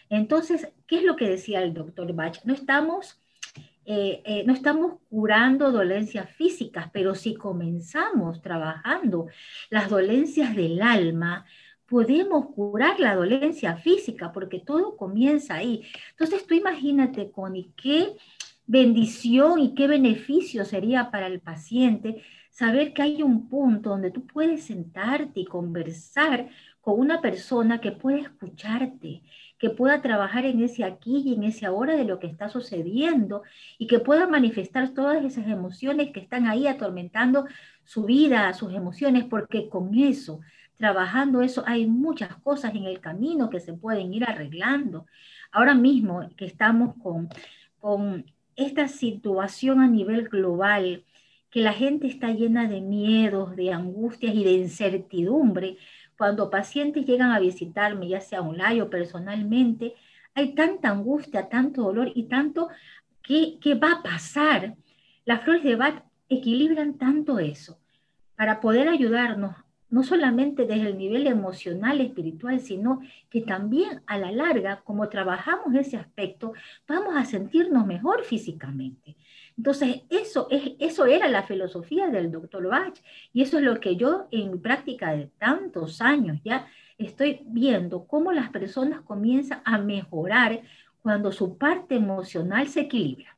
Entonces, 0.09 0.73
¿qué 0.87 0.99
es 0.99 1.04
lo 1.04 1.16
que 1.16 1.28
decía 1.28 1.62
el 1.62 1.75
doctor 1.75 2.12
Bach? 2.14 2.38
No 2.44 2.54
estamos 2.54 3.22
eh, 3.85 4.23
eh, 4.25 4.45
no 4.47 4.53
estamos 4.53 4.95
curando 5.11 5.73
dolencias 5.73 6.31
físicas, 6.31 6.89
pero 6.93 7.15
si 7.15 7.35
comenzamos 7.35 8.41
trabajando 8.41 9.27
las 9.71 9.89
dolencias 9.89 10.55
del 10.55 10.81
alma, 10.83 11.45
podemos 11.87 12.47
curar 12.55 13.01
la 13.01 13.15
dolencia 13.15 13.77
física, 13.77 14.33
porque 14.33 14.61
todo 14.61 14.97
comienza 14.97 15.57
ahí. 15.57 15.83
Entonces 16.11 16.47
tú 16.47 16.55
imagínate, 16.55 17.31
Connie, 17.31 17.73
qué 17.77 18.17
bendición 18.67 19.59
y 19.59 19.75
qué 19.75 19.87
beneficio 19.89 20.65
sería 20.65 21.11
para 21.11 21.27
el 21.27 21.41
paciente 21.41 22.23
saber 22.51 22.93
que 22.93 23.03
hay 23.03 23.23
un 23.23 23.49
punto 23.49 23.91
donde 23.91 24.11
tú 24.11 24.27
puedes 24.27 24.65
sentarte 24.65 25.41
y 25.41 25.45
conversar 25.45 26.49
con 26.83 26.99
una 26.99 27.23
persona 27.23 27.81
que 27.81 27.93
puede 27.93 28.21
escucharte, 28.21 29.23
que 29.59 29.71
pueda 29.71 30.03
trabajar 30.03 30.45
en 30.45 30.61
ese 30.61 30.83
aquí 30.83 31.23
y 31.25 31.35
en 31.35 31.45
ese 31.45 31.65
ahora 31.65 31.95
de 31.95 32.05
lo 32.05 32.19
que 32.19 32.27
está 32.27 32.49
sucediendo 32.49 33.45
y 33.79 33.87
que 33.87 34.01
pueda 34.01 34.27
manifestar 34.27 34.93
todas 34.93 35.25
esas 35.25 35.47
emociones 35.47 36.11
que 36.11 36.19
están 36.19 36.49
ahí 36.49 36.67
atormentando 36.67 37.47
su 37.85 38.05
vida, 38.05 38.53
sus 38.53 38.75
emociones, 38.75 39.25
porque 39.25 39.69
con 39.69 39.95
eso, 39.97 40.41
trabajando 40.77 41.41
eso, 41.43 41.62
hay 41.67 41.87
muchas 41.87 42.35
cosas 42.39 42.75
en 42.75 42.85
el 42.85 42.99
camino 42.99 43.49
que 43.49 43.61
se 43.61 43.75
pueden 43.75 44.12
ir 44.12 44.25
arreglando. 44.25 45.07
Ahora 45.53 45.75
mismo 45.75 46.29
que 46.37 46.47
estamos 46.47 46.97
con, 46.97 47.29
con 47.79 48.25
esta 48.57 48.89
situación 48.89 49.81
a 49.81 49.87
nivel 49.87 50.29
global, 50.29 51.05
que 51.53 51.61
la 51.61 51.75
gente 51.75 52.09
está 52.09 52.33
llena 52.33 52.67
de 52.67 52.81
miedos, 52.81 53.55
de 53.55 53.73
angustias 53.73 54.35
y 54.35 54.43
de 54.43 54.53
incertidumbre, 54.53 55.77
cuando 56.16 56.50
pacientes 56.50 57.07
llegan 57.07 57.31
a 57.31 57.40
visitarme, 57.40 58.09
ya 58.09 58.21
sea 58.21 58.42
online 58.42 58.83
o 58.83 58.90
personalmente, 58.90 59.95
hay 60.35 60.54
tanta 60.54 60.90
angustia, 60.90 61.49
tanto 61.49 61.83
dolor 61.83 62.11
y 62.14 62.25
tanto 62.25 62.69
que, 63.23 63.59
va 63.75 63.92
a 63.92 64.02
pasar. 64.02 64.76
Las 65.25 65.42
flores 65.42 65.62
de 65.62 65.76
Bach 65.76 66.02
equilibran 66.28 66.99
tanto 66.99 67.38
eso 67.38 67.78
para 68.37 68.61
poder 68.61 68.88
ayudarnos 68.88 69.54
no 69.88 70.02
solamente 70.02 70.64
desde 70.64 70.88
el 70.88 70.97
nivel 70.97 71.26
emocional, 71.26 72.00
espiritual, 72.00 72.61
sino 72.61 73.02
que 73.28 73.42
también 73.42 74.00
a 74.07 74.16
la 74.16 74.33
larga, 74.33 74.81
como 74.85 75.11
trabajamos 75.11 75.75
ese 75.75 75.99
aspecto, 75.99 76.54
vamos 76.88 77.14
a 77.14 77.26
sentirnos 77.26 77.87
mejor 77.87 78.25
físicamente. 78.25 79.16
Entonces, 79.56 80.02
eso, 80.11 80.49
es, 80.50 80.73
eso 80.78 81.06
era 81.06 81.28
la 81.28 81.42
filosofía 81.42 82.09
del 82.09 82.30
doctor 82.30 82.66
Bach 82.68 82.94
y 83.32 83.42
eso 83.42 83.59
es 83.59 83.64
lo 83.64 83.78
que 83.80 83.97
yo 83.97 84.26
en 84.30 84.61
práctica 84.61 85.12
de 85.12 85.26
tantos 85.38 86.00
años 86.00 86.38
ya 86.44 86.66
estoy 86.99 87.42
viendo 87.47 88.04
cómo 88.06 88.32
las 88.32 88.50
personas 88.50 89.00
comienzan 89.02 89.61
a 89.64 89.78
mejorar 89.78 90.61
cuando 91.02 91.32
su 91.32 91.59
parte 91.59 91.97
emocional 91.97 92.68
se 92.68 92.80
equilibra. 92.80 93.37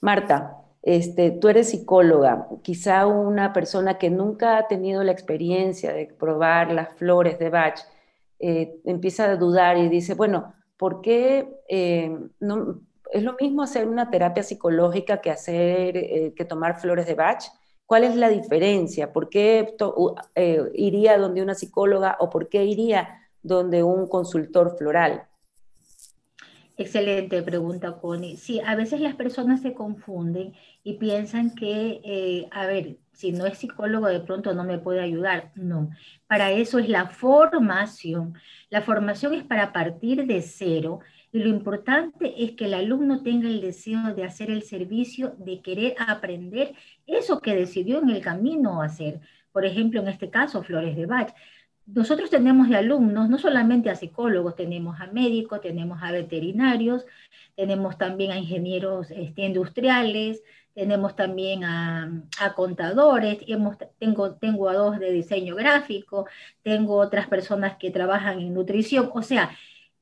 Marta, 0.00 0.56
este, 0.82 1.30
tú 1.30 1.48
eres 1.48 1.70
psicóloga, 1.70 2.48
quizá 2.62 3.06
una 3.06 3.52
persona 3.52 3.98
que 3.98 4.08
nunca 4.08 4.56
ha 4.56 4.66
tenido 4.66 5.04
la 5.04 5.12
experiencia 5.12 5.92
de 5.92 6.06
probar 6.06 6.72
las 6.72 6.94
flores 6.94 7.38
de 7.38 7.50
Bach, 7.50 7.80
eh, 8.38 8.80
empieza 8.84 9.24
a 9.24 9.36
dudar 9.36 9.76
y 9.76 9.88
dice, 9.88 10.14
bueno, 10.14 10.54
¿por 10.78 11.02
qué 11.02 11.60
eh, 11.68 12.18
no, 12.40 12.80
es 13.12 13.22
lo 13.22 13.36
mismo 13.40 13.62
hacer 13.62 13.88
una 13.88 14.10
terapia 14.10 14.42
psicológica 14.42 15.20
que 15.20 15.30
hacer, 15.30 15.96
eh, 15.96 16.34
que 16.36 16.44
tomar 16.44 16.80
flores 16.80 17.06
de 17.06 17.14
Bach? 17.14 17.44
¿Cuál 17.86 18.04
es 18.04 18.14
la 18.16 18.28
diferencia? 18.28 19.12
¿Por 19.12 19.28
qué 19.28 19.74
iría 20.74 21.18
donde 21.18 21.42
una 21.42 21.54
psicóloga 21.54 22.16
o 22.20 22.30
por 22.30 22.48
qué 22.48 22.64
iría 22.64 23.20
donde 23.42 23.82
un 23.82 24.06
consultor 24.06 24.76
floral? 24.78 25.24
Excelente 26.80 27.42
pregunta, 27.42 27.98
Connie. 28.00 28.38
Sí, 28.38 28.58
a 28.64 28.74
veces 28.74 29.02
las 29.02 29.14
personas 29.14 29.60
se 29.60 29.74
confunden 29.74 30.54
y 30.82 30.94
piensan 30.94 31.54
que, 31.54 32.00
eh, 32.02 32.48
a 32.52 32.64
ver, 32.64 32.96
si 33.12 33.32
no 33.32 33.44
es 33.44 33.58
psicólogo 33.58 34.06
de 34.06 34.20
pronto 34.20 34.54
no 34.54 34.64
me 34.64 34.78
puede 34.78 35.00
ayudar. 35.00 35.52
No, 35.54 35.90
para 36.26 36.52
eso 36.52 36.78
es 36.78 36.88
la 36.88 37.08
formación. 37.10 38.32
La 38.70 38.80
formación 38.80 39.34
es 39.34 39.44
para 39.44 39.74
partir 39.74 40.26
de 40.26 40.40
cero 40.40 41.00
y 41.32 41.38
lo 41.38 41.48
importante 41.48 42.42
es 42.42 42.52
que 42.52 42.64
el 42.64 42.74
alumno 42.74 43.22
tenga 43.22 43.48
el 43.48 43.60
deseo 43.60 44.14
de 44.14 44.24
hacer 44.24 44.50
el 44.50 44.62
servicio, 44.62 45.34
de 45.38 45.60
querer 45.62 45.94
aprender 45.98 46.74
eso 47.06 47.40
que 47.40 47.54
decidió 47.54 48.00
en 48.00 48.10
el 48.10 48.20
camino 48.20 48.82
hacer. 48.82 49.20
Por 49.52 49.64
ejemplo, 49.64 50.00
en 50.00 50.08
este 50.08 50.30
caso, 50.30 50.62
Flores 50.62 50.96
de 50.96 51.06
Bach 51.06 51.32
nosotros 51.94 52.30
tenemos 52.30 52.68
de 52.68 52.76
alumnos, 52.76 53.28
no 53.28 53.38
solamente 53.38 53.90
a 53.90 53.96
psicólogos, 53.96 54.54
tenemos 54.54 55.00
a 55.00 55.06
médicos, 55.08 55.60
tenemos 55.60 56.00
a 56.02 56.12
veterinarios, 56.12 57.04
tenemos 57.56 57.98
también 57.98 58.30
a 58.30 58.38
ingenieros 58.38 59.10
este, 59.10 59.42
industriales, 59.42 60.42
tenemos 60.74 61.16
también 61.16 61.64
a, 61.64 62.22
contadores, 62.54 63.38
hemos, 63.48 63.76
tengo, 63.98 64.34
tengo 64.36 64.68
a 64.68 64.74
dos 64.74 64.98
de 65.00 65.10
diseño 65.10 65.56
gráfico, 65.56 66.26
tengo 66.62 66.96
otras 66.96 67.26
personas 67.26 67.76
que 67.76 67.90
trabajan 67.90 68.38
en 68.38 68.54
nutrición, 68.54 69.10
o 69.12 69.22
sea, 69.22 69.50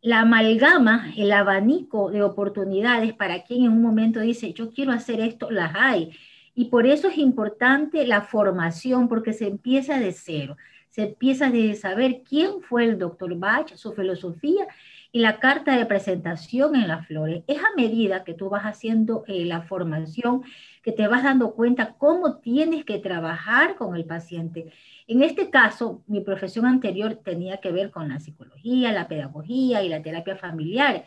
la 0.00 0.20
amalgama, 0.20 1.12
el 1.16 1.32
abanico 1.32 2.10
de 2.10 2.22
oportunidades 2.22 3.12
para 3.14 3.42
quien 3.42 3.64
en 3.64 3.72
un 3.72 3.82
momento 3.82 4.20
dice, 4.20 4.52
yo 4.52 4.70
quiero 4.70 4.92
hacer 4.92 5.20
esto, 5.20 5.50
las 5.50 5.74
hay. 5.74 6.10
Y 6.54 6.66
por 6.66 6.86
eso 6.86 7.08
es 7.08 7.18
importante 7.18 8.06
la 8.06 8.22
formación, 8.22 9.08
porque 9.08 9.32
se 9.32 9.46
empieza 9.46 9.98
de 9.98 10.12
cero 10.12 10.56
se 10.98 11.04
empieza 11.04 11.48
de 11.48 11.76
saber 11.76 12.22
quién 12.28 12.60
fue 12.60 12.84
el 12.84 12.98
doctor 12.98 13.32
Bach, 13.38 13.72
su 13.76 13.92
filosofía 13.92 14.66
y 15.12 15.20
la 15.20 15.38
carta 15.38 15.76
de 15.76 15.86
presentación 15.86 16.74
en 16.74 16.88
las 16.88 17.06
flores. 17.06 17.44
Es 17.46 17.58
a 17.58 17.76
medida 17.76 18.24
que 18.24 18.34
tú 18.34 18.48
vas 18.48 18.64
haciendo 18.64 19.22
eh, 19.28 19.44
la 19.44 19.62
formación 19.62 20.42
que 20.82 20.90
te 20.90 21.06
vas 21.06 21.22
dando 21.22 21.54
cuenta 21.54 21.94
cómo 21.98 22.38
tienes 22.38 22.84
que 22.84 22.98
trabajar 22.98 23.76
con 23.76 23.94
el 23.94 24.06
paciente. 24.06 24.72
En 25.08 25.22
este 25.22 25.48
caso, 25.48 26.02
mi 26.06 26.20
profesión 26.20 26.66
anterior 26.66 27.18
tenía 27.24 27.56
que 27.56 27.72
ver 27.72 27.90
con 27.90 28.10
la 28.10 28.20
psicología, 28.20 28.92
la 28.92 29.08
pedagogía 29.08 29.82
y 29.82 29.88
la 29.88 30.02
terapia 30.02 30.36
familiar. 30.36 31.06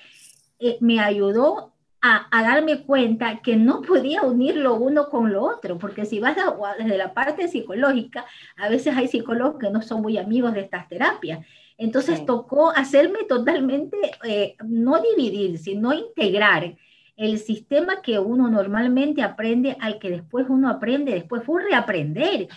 Eh, 0.60 0.78
me 0.82 1.00
ayudó 1.00 1.72
a, 2.02 2.28
darme 2.32 2.82
cuenta 2.82 3.42
que 3.44 3.56
no 3.56 3.84
podía 3.84 4.24
unir 4.24 4.56
lo 4.56 4.74
uno 4.74 5.08
con 5.08 5.32
lo 5.32 5.44
otro, 5.44 5.78
porque 5.78 6.06
si 6.06 6.20
vas 6.20 6.36
desde 6.80 6.98
la 6.98 7.14
parte 7.14 7.48
psicológica, 7.48 8.26
a 8.58 8.70
veces 8.70 8.98
hay 8.98 9.08
psicólogos 9.08 9.60
que 9.60 9.70
no 9.70 9.84
son 9.84 10.02
muy 10.02 10.18
amigos 10.18 10.54
de 10.56 10.62
estas 10.62 10.90
terapias. 10.90 11.46
Entonces 11.78 12.26
tocó 12.26 12.72
hacerme 12.72 13.20
totalmente, 13.30 13.98
eh, 14.24 14.56
no 14.66 15.00
dividir, 15.00 15.60
sino 15.60 15.94
integrar 15.94 16.76
el 17.22 17.38
sistema 17.38 18.02
que 18.02 18.18
uno 18.18 18.50
normalmente 18.50 19.22
aprende 19.22 19.78
al 19.80 20.00
que 20.00 20.10
después 20.10 20.48
uno 20.50 20.70
aprende, 20.70 21.14
después 21.14 21.44
fue 21.44 21.62
reaprender. 21.62 22.48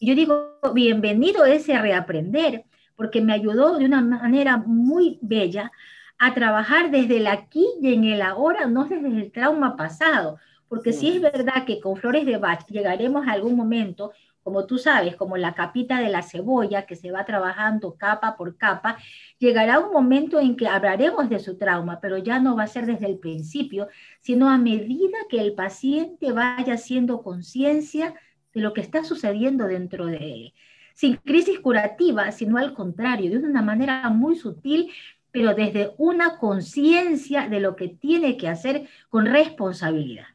Y 0.00 0.06
yo 0.06 0.14
digo, 0.14 0.58
bienvenido 0.72 1.44
ese 1.44 1.78
reaprender, 1.78 2.64
porque 2.96 3.20
me 3.20 3.34
ayudó 3.34 3.76
de 3.76 3.84
una 3.84 4.00
manera 4.00 4.56
muy 4.56 5.18
bella 5.20 5.70
a 6.18 6.32
trabajar 6.32 6.90
desde 6.90 7.18
el 7.18 7.26
aquí 7.26 7.66
y 7.82 7.92
en 7.92 8.04
el 8.04 8.22
ahora, 8.22 8.64
no 8.64 8.84
desde 8.84 9.08
el 9.08 9.30
trauma 9.30 9.76
pasado. 9.76 10.38
Porque 10.68 10.94
si 10.94 11.10
es 11.10 11.20
verdad 11.20 11.66
que 11.66 11.78
con 11.78 11.98
flores 11.98 12.24
de 12.24 12.38
Bach 12.38 12.64
llegaremos 12.68 13.26
a 13.26 13.32
algún 13.32 13.56
momento, 13.56 14.12
como 14.44 14.66
tú 14.66 14.78
sabes, 14.78 15.16
como 15.16 15.38
la 15.38 15.54
capita 15.54 15.98
de 16.00 16.10
la 16.10 16.22
cebolla 16.22 16.84
que 16.84 16.96
se 16.96 17.10
va 17.10 17.24
trabajando 17.24 17.96
capa 17.96 18.36
por 18.36 18.56
capa, 18.58 18.98
llegará 19.38 19.80
un 19.80 19.90
momento 19.90 20.38
en 20.38 20.54
que 20.54 20.68
hablaremos 20.68 21.30
de 21.30 21.38
su 21.38 21.56
trauma, 21.56 21.98
pero 22.00 22.18
ya 22.18 22.38
no 22.38 22.54
va 22.54 22.64
a 22.64 22.68
ser 22.68 22.84
desde 22.84 23.06
el 23.06 23.18
principio, 23.18 23.88
sino 24.20 24.50
a 24.50 24.58
medida 24.58 25.16
que 25.30 25.40
el 25.40 25.54
paciente 25.54 26.30
vaya 26.32 26.74
haciendo 26.74 27.22
conciencia 27.22 28.14
de 28.52 28.60
lo 28.60 28.74
que 28.74 28.82
está 28.82 29.02
sucediendo 29.02 29.66
dentro 29.66 30.06
de 30.06 30.18
él. 30.18 30.54
Sin 30.92 31.16
crisis 31.16 31.58
curativa, 31.58 32.30
sino 32.30 32.58
al 32.58 32.74
contrario, 32.74 33.30
de 33.30 33.38
una 33.38 33.62
manera 33.62 34.08
muy 34.10 34.36
sutil, 34.36 34.92
pero 35.32 35.54
desde 35.54 35.94
una 35.96 36.36
conciencia 36.36 37.48
de 37.48 37.60
lo 37.60 37.76
que 37.76 37.88
tiene 37.88 38.36
que 38.36 38.48
hacer 38.48 38.88
con 39.08 39.24
responsabilidad. 39.24 40.33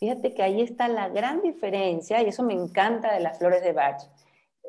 Fíjate 0.00 0.34
que 0.34 0.42
ahí 0.42 0.62
está 0.62 0.88
la 0.88 1.08
gran 1.08 1.42
diferencia, 1.42 2.22
y 2.22 2.26
eso 2.26 2.42
me 2.42 2.54
encanta 2.54 3.12
de 3.12 3.20
las 3.20 3.38
flores 3.38 3.62
de 3.62 3.72
Bach, 3.72 4.00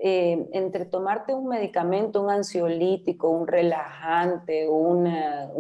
eh, 0.04 0.48
entre 0.52 0.86
tomarte 0.86 1.34
un 1.34 1.48
medicamento, 1.48 2.22
un 2.22 2.30
ansiolítico, 2.30 3.30
un 3.30 3.48
relajante, 3.48 4.68
un 4.68 5.08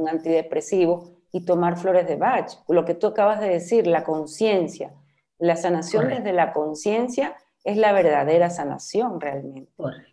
antidepresivo, 0.07 1.21
y 1.31 1.45
tomar 1.45 1.77
flores 1.77 2.05
de 2.07 2.17
Bach. 2.17 2.51
Lo 2.67 2.83
que 2.83 2.93
tú 2.93 3.07
acabas 3.07 3.39
de 3.39 3.47
decir, 3.47 3.87
la 3.87 4.03
conciencia. 4.03 4.93
La 5.39 5.55
sanación 5.55 6.09
desde 6.09 6.33
la 6.33 6.51
conciencia 6.51 7.35
es 7.63 7.77
la 7.77 7.93
verdadera 7.93 8.49
sanación 8.49 9.21
realmente. 9.21 9.71
Correcto. 9.77 10.11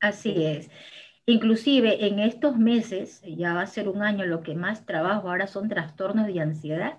Así 0.00 0.46
es. 0.46 0.70
Inclusive 1.26 2.06
en 2.06 2.20
estos 2.20 2.56
meses, 2.56 3.22
ya 3.22 3.54
va 3.54 3.62
a 3.62 3.66
ser 3.66 3.88
un 3.88 4.02
año, 4.02 4.24
lo 4.24 4.42
que 4.42 4.54
más 4.54 4.86
trabajo 4.86 5.28
ahora 5.28 5.46
son 5.46 5.68
trastornos 5.68 6.26
de 6.26 6.40
ansiedad 6.40 6.98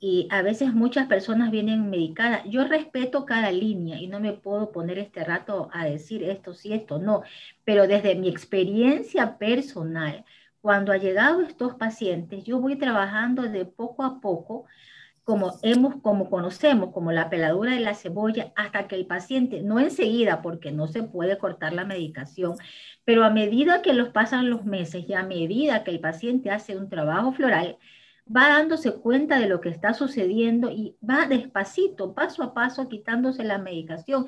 y 0.00 0.28
a 0.30 0.42
veces 0.42 0.74
muchas 0.74 1.06
personas 1.06 1.50
vienen 1.50 1.90
medicadas. 1.90 2.42
Yo 2.46 2.64
respeto 2.64 3.24
cada 3.24 3.50
línea 3.50 3.98
y 4.00 4.06
no 4.06 4.20
me 4.20 4.32
puedo 4.32 4.72
poner 4.72 4.98
este 4.98 5.24
rato 5.24 5.70
a 5.72 5.84
decir 5.86 6.22
esto 6.24 6.54
sí, 6.54 6.72
esto 6.72 6.98
no, 6.98 7.22
pero 7.64 7.86
desde 7.86 8.14
mi 8.14 8.28
experiencia 8.28 9.38
personal, 9.38 10.24
cuando 10.60 10.92
ha 10.92 10.96
llegado 10.98 11.42
estos 11.42 11.74
pacientes, 11.74 12.44
yo 12.44 12.58
voy 12.58 12.76
trabajando 12.76 13.42
de 13.42 13.64
poco 13.66 14.02
a 14.02 14.20
poco 14.20 14.66
como 15.24 15.54
hemos, 15.62 15.96
como 16.02 16.28
conocemos, 16.30 16.92
como 16.92 17.10
la 17.10 17.30
peladura 17.30 17.72
de 17.72 17.80
la 17.80 17.94
cebolla, 17.94 18.52
hasta 18.56 18.86
que 18.88 18.94
el 18.96 19.06
paciente, 19.06 19.62
no 19.62 19.80
enseguida, 19.80 20.42
porque 20.42 20.70
no 20.70 20.86
se 20.86 21.02
puede 21.02 21.38
cortar 21.38 21.72
la 21.72 21.84
medicación, 21.86 22.56
pero 23.04 23.24
a 23.24 23.30
medida 23.30 23.82
que 23.82 23.94
los 23.94 24.10
pasan 24.10 24.50
los 24.50 24.64
meses 24.66 25.06
y 25.08 25.14
a 25.14 25.22
medida 25.22 25.82
que 25.82 25.92
el 25.92 26.00
paciente 26.00 26.50
hace 26.50 26.76
un 26.76 26.88
trabajo 26.90 27.32
floral, 27.32 27.78
va 28.26 28.48
dándose 28.48 28.92
cuenta 28.92 29.38
de 29.38 29.48
lo 29.48 29.60
que 29.60 29.68
está 29.68 29.94
sucediendo 29.94 30.70
y 30.70 30.96
va 31.08 31.26
despacito, 31.26 32.14
paso 32.14 32.42
a 32.42 32.54
paso, 32.54 32.88
quitándose 32.88 33.44
la 33.44 33.58
medicación 33.58 34.26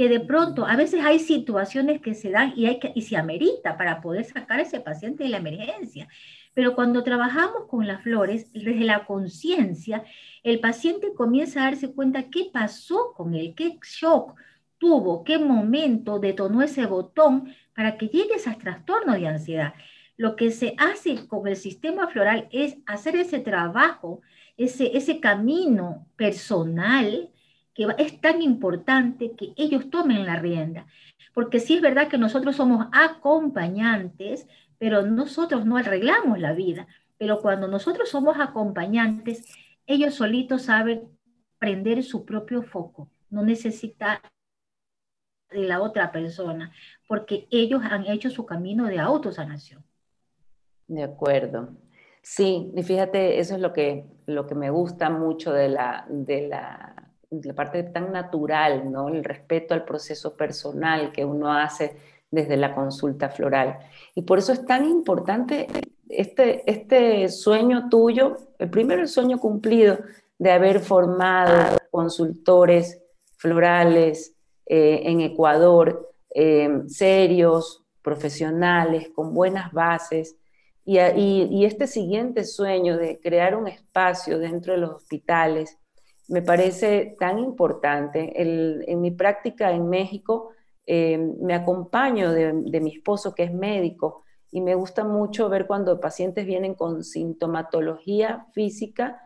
que 0.00 0.08
de 0.08 0.20
pronto 0.20 0.66
a 0.66 0.76
veces 0.76 1.04
hay 1.04 1.18
situaciones 1.18 2.00
que 2.00 2.14
se 2.14 2.30
dan 2.30 2.54
y, 2.56 2.64
hay 2.64 2.78
que, 2.78 2.98
se 3.02 3.18
amerita 3.18 3.76
para 3.76 4.00
poder 4.00 4.24
sacar 4.24 4.58
a 4.58 4.62
ese 4.62 4.80
paciente 4.80 5.24
de 5.24 5.28
la 5.28 5.36
emergencia. 5.36 6.08
Pero 6.54 6.74
cuando 6.74 7.04
trabajamos 7.04 7.66
con 7.68 7.86
las 7.86 8.02
flores, 8.02 8.50
desde 8.54 8.80
la 8.84 9.04
conciencia, 9.04 10.02
el 10.42 10.58
paciente 10.58 11.12
comienza 11.14 11.60
a 11.60 11.64
darse 11.64 11.92
cuenta 11.92 12.30
qué 12.30 12.48
pasó 12.50 13.12
con 13.14 13.34
él, 13.34 13.54
qué 13.54 13.78
shock 13.82 14.34
tuvo, 14.78 15.22
qué 15.22 15.38
momento 15.38 16.18
detonó 16.18 16.62
ese 16.62 16.86
botón 16.86 17.54
para 17.74 17.98
que 17.98 18.08
llegue 18.08 18.32
a 18.32 18.36
ese 18.36 18.54
trastorno 18.54 19.12
de 19.12 19.28
ansiedad. 19.28 19.74
Lo 20.20 20.36
que 20.36 20.50
se 20.50 20.74
hace 20.76 21.26
con 21.28 21.48
el 21.48 21.56
sistema 21.56 22.06
floral 22.06 22.46
es 22.52 22.76
hacer 22.84 23.16
ese 23.16 23.38
trabajo 23.38 24.20
ese, 24.58 24.94
ese 24.94 25.18
camino 25.18 26.06
personal 26.16 27.30
que 27.72 27.86
es 27.96 28.20
tan 28.20 28.42
importante 28.42 29.32
que 29.34 29.54
ellos 29.56 29.88
tomen 29.88 30.26
la 30.26 30.36
rienda. 30.36 30.86
Porque 31.32 31.58
sí 31.58 31.76
es 31.76 31.80
verdad 31.80 32.08
que 32.08 32.18
nosotros 32.18 32.56
somos 32.56 32.86
acompañantes, 32.92 34.46
pero 34.76 35.06
nosotros 35.06 35.64
no 35.64 35.78
arreglamos 35.78 36.38
la 36.38 36.52
vida. 36.52 36.86
Pero 37.16 37.40
cuando 37.40 37.66
nosotros 37.66 38.10
somos 38.10 38.38
acompañantes, 38.38 39.46
ellos 39.86 40.16
solitos 40.16 40.64
saben 40.64 41.08
prender 41.58 42.02
su 42.02 42.26
propio 42.26 42.62
foco. 42.62 43.10
No 43.30 43.42
necesita 43.42 44.20
de 45.50 45.66
la 45.66 45.80
otra 45.80 46.12
persona, 46.12 46.72
porque 47.08 47.48
ellos 47.50 47.80
han 47.82 48.04
hecho 48.04 48.28
su 48.28 48.44
camino 48.44 48.84
de 48.84 48.98
autosanación. 48.98 49.82
De 50.90 51.04
acuerdo. 51.04 51.68
Sí, 52.20 52.72
y 52.74 52.82
fíjate, 52.82 53.38
eso 53.38 53.54
es 53.54 53.60
lo 53.60 53.72
que, 53.72 54.06
lo 54.26 54.48
que 54.48 54.56
me 54.56 54.70
gusta 54.70 55.08
mucho 55.08 55.52
de 55.52 55.68
la, 55.68 56.04
de 56.08 56.48
la, 56.48 56.96
parte 57.54 57.84
tan 57.84 58.10
natural, 58.10 58.90
¿no? 58.90 59.08
El 59.08 59.22
respeto 59.22 59.72
al 59.72 59.84
proceso 59.84 60.36
personal 60.36 61.12
que 61.12 61.24
uno 61.24 61.52
hace 61.52 61.96
desde 62.28 62.56
la 62.56 62.74
consulta 62.74 63.28
floral. 63.28 63.78
Y 64.16 64.22
por 64.22 64.38
eso 64.38 64.52
es 64.52 64.66
tan 64.66 64.84
importante 64.84 65.68
este, 66.08 66.68
este 66.68 67.28
sueño 67.28 67.88
tuyo, 67.88 68.36
el 68.58 68.68
primero 68.68 69.00
el 69.00 69.08
sueño 69.08 69.38
cumplido 69.38 69.96
de 70.40 70.50
haber 70.50 70.80
formado 70.80 71.78
consultores 71.92 73.00
florales 73.36 74.34
eh, 74.66 75.02
en 75.04 75.20
Ecuador, 75.20 76.10
eh, 76.34 76.82
serios, 76.88 77.84
profesionales, 78.02 79.10
con 79.14 79.32
buenas 79.32 79.72
bases, 79.72 80.36
y, 80.98 81.48
y, 81.50 81.64
este 81.64 81.86
siguiente 81.86 82.44
sueño 82.44 82.96
de 82.96 83.20
crear 83.20 83.54
un 83.54 83.68
espacio 83.68 84.38
dentro 84.38 84.72
de 84.72 84.80
los 84.80 84.90
hospitales 84.90 85.78
me 86.28 86.42
parece 86.42 87.16
tan 87.18 87.38
importante. 87.38 88.32
en 88.40 89.00
mi 89.00 89.10
práctica 89.10 89.72
en 89.72 89.88
México 89.88 90.50
eh, 90.86 91.18
me 91.18 91.54
acompaño 91.54 92.32
de, 92.32 92.52
de 92.54 92.80
mi 92.80 92.94
esposo 92.94 93.34
que 93.34 93.44
es 93.44 93.52
médico 93.52 94.24
y 94.50 94.60
me 94.60 94.74
gusta 94.74 95.04
mucho 95.04 95.48
ver 95.48 95.66
cuando 95.66 96.00
pacientes 96.00 96.46
vienen 96.46 96.74
con 96.74 97.04
sintomatología 97.04 98.46
física 98.52 99.20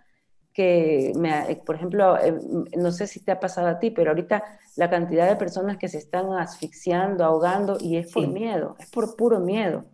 que, 0.54 1.12
me, 1.16 1.60
por 1.66 1.74
ejemplo, 1.74 2.16
eh, 2.18 2.38
no 2.76 2.92
sé 2.92 3.06
si 3.08 3.20
te 3.22 3.32
ha 3.32 3.40
pasado 3.40 3.66
a 3.66 3.78
ti, 3.80 3.90
pero 3.90 4.10
ahorita 4.10 4.42
la 4.76 4.88
cantidad 4.88 5.28
de 5.28 5.36
personas 5.36 5.76
que 5.76 5.88
se 5.88 5.98
están 5.98 6.32
asfixiando, 6.32 7.24
ahogando, 7.24 7.76
y 7.80 7.96
es 7.96 8.12
por 8.12 8.28
miedo, 8.28 8.76
es 8.78 8.88
por 8.88 9.16
puro 9.16 9.40
miedo. 9.40 9.84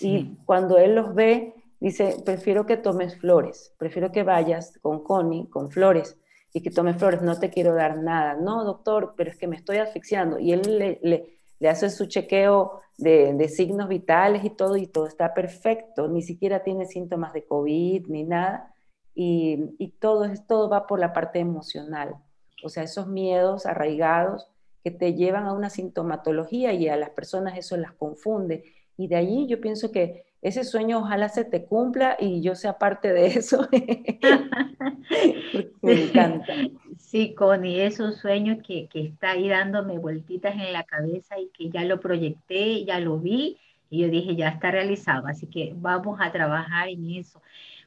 Y 0.00 0.36
cuando 0.44 0.78
él 0.78 0.94
los 0.94 1.14
ve, 1.14 1.54
dice, 1.80 2.16
prefiero 2.24 2.66
que 2.66 2.76
tomes 2.76 3.16
flores, 3.16 3.74
prefiero 3.78 4.12
que 4.12 4.22
vayas 4.22 4.78
con 4.80 5.02
Connie, 5.02 5.48
con 5.48 5.70
flores, 5.70 6.18
y 6.52 6.62
que 6.62 6.70
tomes 6.70 6.96
flores, 6.96 7.20
no 7.20 7.38
te 7.38 7.50
quiero 7.50 7.74
dar 7.74 7.98
nada. 7.98 8.34
No, 8.34 8.64
doctor, 8.64 9.14
pero 9.16 9.30
es 9.30 9.36
que 9.36 9.46
me 9.46 9.56
estoy 9.56 9.78
asfixiando. 9.78 10.38
Y 10.38 10.52
él 10.52 10.62
le, 10.78 10.98
le, 11.02 11.38
le 11.58 11.68
hace 11.68 11.90
su 11.90 12.06
chequeo 12.06 12.80
de, 12.96 13.34
de, 13.34 13.48
signos 13.48 13.88
vitales 13.88 14.44
y 14.44 14.50
todo, 14.50 14.76
y 14.76 14.86
todo 14.86 15.06
está 15.06 15.34
perfecto, 15.34 16.08
ni 16.08 16.22
siquiera 16.22 16.62
tiene 16.62 16.86
síntomas 16.86 17.32
de 17.32 17.44
COVID 17.44 18.06
ni 18.08 18.24
nada 18.24 18.74
y, 19.20 19.94
todo, 19.98 20.30
todo 20.46 20.68
va 20.68 20.86
por 20.86 21.00
la 21.00 21.12
parte 21.12 21.40
emocional. 21.40 22.14
O 22.62 22.68
sea, 22.68 22.84
esos 22.84 23.08
miedos 23.08 23.66
arraigados 23.66 24.48
que 24.84 24.92
te 24.92 25.14
llevan 25.14 25.46
a 25.46 25.52
una 25.52 25.70
sintomatología 25.70 26.72
y 26.72 26.88
a 26.88 26.96
las 26.96 27.10
personas 27.10 27.58
eso 27.58 27.76
las 27.76 27.92
confunde. 27.92 28.62
Y 28.98 29.06
de 29.06 29.16
allí 29.16 29.46
yo 29.46 29.60
pienso 29.60 29.92
que 29.92 30.24
ese 30.42 30.64
sueño 30.64 30.98
ojalá 30.98 31.28
se 31.28 31.44
te 31.44 31.64
cumpla 31.64 32.16
y 32.18 32.42
yo 32.42 32.54
sea 32.54 32.78
parte 32.78 33.12
de 33.12 33.26
eso. 33.26 33.66
me 35.82 36.04
encanta. 36.04 36.52
Sí, 36.98 37.34
Connie, 37.34 37.84
es 37.84 38.00
un 38.00 38.12
sueño 38.12 38.58
que, 38.64 38.88
que, 38.88 39.06
está 39.06 39.30
ahí 39.30 39.48
dándome 39.48 39.98
vueltitas 39.98 40.54
en 40.54 40.72
la 40.72 40.82
cabeza 40.82 41.38
y 41.38 41.48
que 41.48 41.70
ya 41.70 41.84
lo 41.84 42.00
proyecté, 42.00 42.84
ya 42.84 43.00
lo 43.00 43.18
vi 43.18 43.56
y 43.88 44.00
yo 44.00 44.08
dije, 44.08 44.36
ya 44.36 44.48
está 44.48 44.70
realizado. 44.70 45.28
Así 45.28 45.46
que 45.46 45.72
vamos 45.76 46.18
a 46.20 46.32
trabajar 46.32 46.88
en 46.88 47.08
eso. 47.10 47.40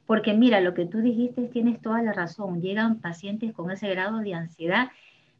Porque 0.05 0.33
mira, 0.33 0.61
lo 0.61 0.73
que 0.73 0.85
tú 0.85 0.99
dijiste 0.99 1.43
tienes 1.43 1.81
toda 1.81 2.01
la 2.01 2.13
razón. 2.13 2.61
Llegan 2.61 2.99
pacientes 2.99 3.53
con 3.53 3.71
ese 3.71 3.89
grado 3.89 4.19
de 4.19 4.33
ansiedad, 4.33 4.89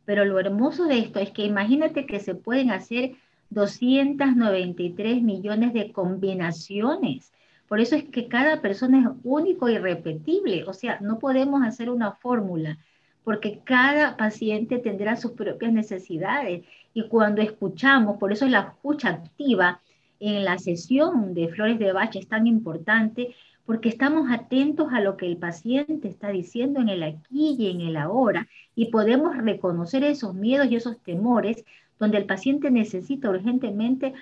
pero 0.05 0.25
lo 0.25 0.39
hermoso 0.39 0.85
de 0.85 0.99
esto 0.99 1.19
es 1.19 1.31
que 1.31 1.45
imagínate 1.45 2.05
que 2.05 2.19
se 2.19 2.35
pueden 2.35 2.71
hacer 2.71 3.13
293 3.51 5.21
millones 5.21 5.73
de 5.73 5.91
combinaciones. 5.91 7.31
Por 7.67 7.79
eso 7.79 7.95
es 7.95 8.05
que 8.05 8.27
cada 8.27 8.61
persona 8.61 8.99
es 8.99 9.07
único 9.23 9.69
y 9.69 9.77
repetible. 9.77 10.63
O 10.65 10.73
sea, 10.73 10.99
no 10.99 11.19
podemos 11.19 11.63
hacer 11.63 11.89
una 11.89 12.13
fórmula 12.13 12.77
porque 13.23 13.59
cada 13.63 14.17
paciente 14.17 14.79
tendrá 14.79 15.15
sus 15.15 15.31
propias 15.31 15.71
necesidades. 15.71 16.65
Y 16.93 17.07
cuando 17.07 17.41
escuchamos, 17.41 18.17
por 18.17 18.31
eso 18.31 18.47
la 18.47 18.61
escucha 18.61 19.09
activa 19.09 19.79
en 20.19 20.43
la 20.43 20.57
sesión 20.57 21.33
de 21.33 21.47
Flores 21.49 21.79
de 21.79 21.93
Bach 21.93 22.15
es 22.15 22.27
tan 22.27 22.47
importante, 22.47 23.35
porque 23.65 23.89
estamos 23.89 24.29
atentos 24.31 24.91
a 24.91 25.01
lo 25.01 25.17
que 25.17 25.27
el 25.27 25.37
paciente 25.37 26.07
está 26.07 26.29
diciendo 26.29 26.79
en 26.81 26.89
el 26.89 27.03
aquí 27.03 27.55
y 27.57 27.69
en 27.69 27.81
el 27.81 27.95
ahora 27.95 28.47
y 28.75 28.85
podemos 28.87 29.37
reconocer 29.37 30.03
esos 30.03 30.33
miedos 30.33 30.67
y 30.69 30.75
esos 30.75 30.99
temores 30.99 31.63
donde 32.01 32.17
el 32.17 32.25
paciente 32.25 32.71
necesita 32.71 33.29
urgentemente 33.29 34.15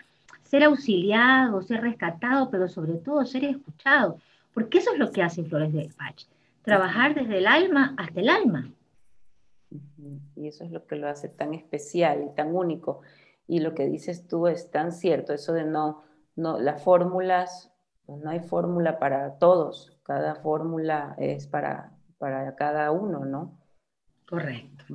ser 0.43 0.65
auxiliado, 0.65 1.61
ser 1.61 1.79
rescatado, 1.79 2.49
pero 2.51 2.67
sobre 2.67 2.95
todo 2.95 3.25
ser 3.25 3.45
escuchado, 3.45 4.19
porque 4.53 4.79
eso 4.79 4.91
es 4.91 4.99
lo 4.99 5.13
que 5.13 5.23
hace 5.23 5.45
Flores 5.45 5.71
de 5.71 5.89
Pach, 5.97 6.25
trabajar 6.61 7.15
desde 7.15 7.37
el 7.37 7.47
alma 7.47 7.95
hasta 7.97 8.19
el 8.19 8.27
alma. 8.27 8.69
Y 10.35 10.47
eso 10.47 10.65
es 10.65 10.71
lo 10.71 10.85
que 10.85 10.97
lo 10.97 11.07
hace 11.07 11.29
tan 11.29 11.53
especial 11.53 12.27
y 12.29 12.35
tan 12.35 12.53
único. 12.53 12.99
Y 13.47 13.61
lo 13.61 13.73
que 13.73 13.85
dices 13.85 14.27
tú 14.27 14.47
es 14.47 14.69
tan 14.69 14.91
cierto, 14.91 15.31
eso 15.33 15.53
de 15.53 15.63
no, 15.63 16.03
no 16.35 16.59
las 16.59 16.83
fórmulas 16.83 17.71
pues 18.05 18.21
no 18.23 18.31
hay 18.31 18.39
fórmula 18.39 18.97
para 18.97 19.37
todos, 19.37 19.95
cada 20.01 20.33
fórmula 20.33 21.13
es 21.19 21.45
para, 21.45 21.91
para 22.17 22.55
cada 22.55 22.89
uno, 22.89 23.23
¿no? 23.23 23.58
Correcto, 24.29 24.85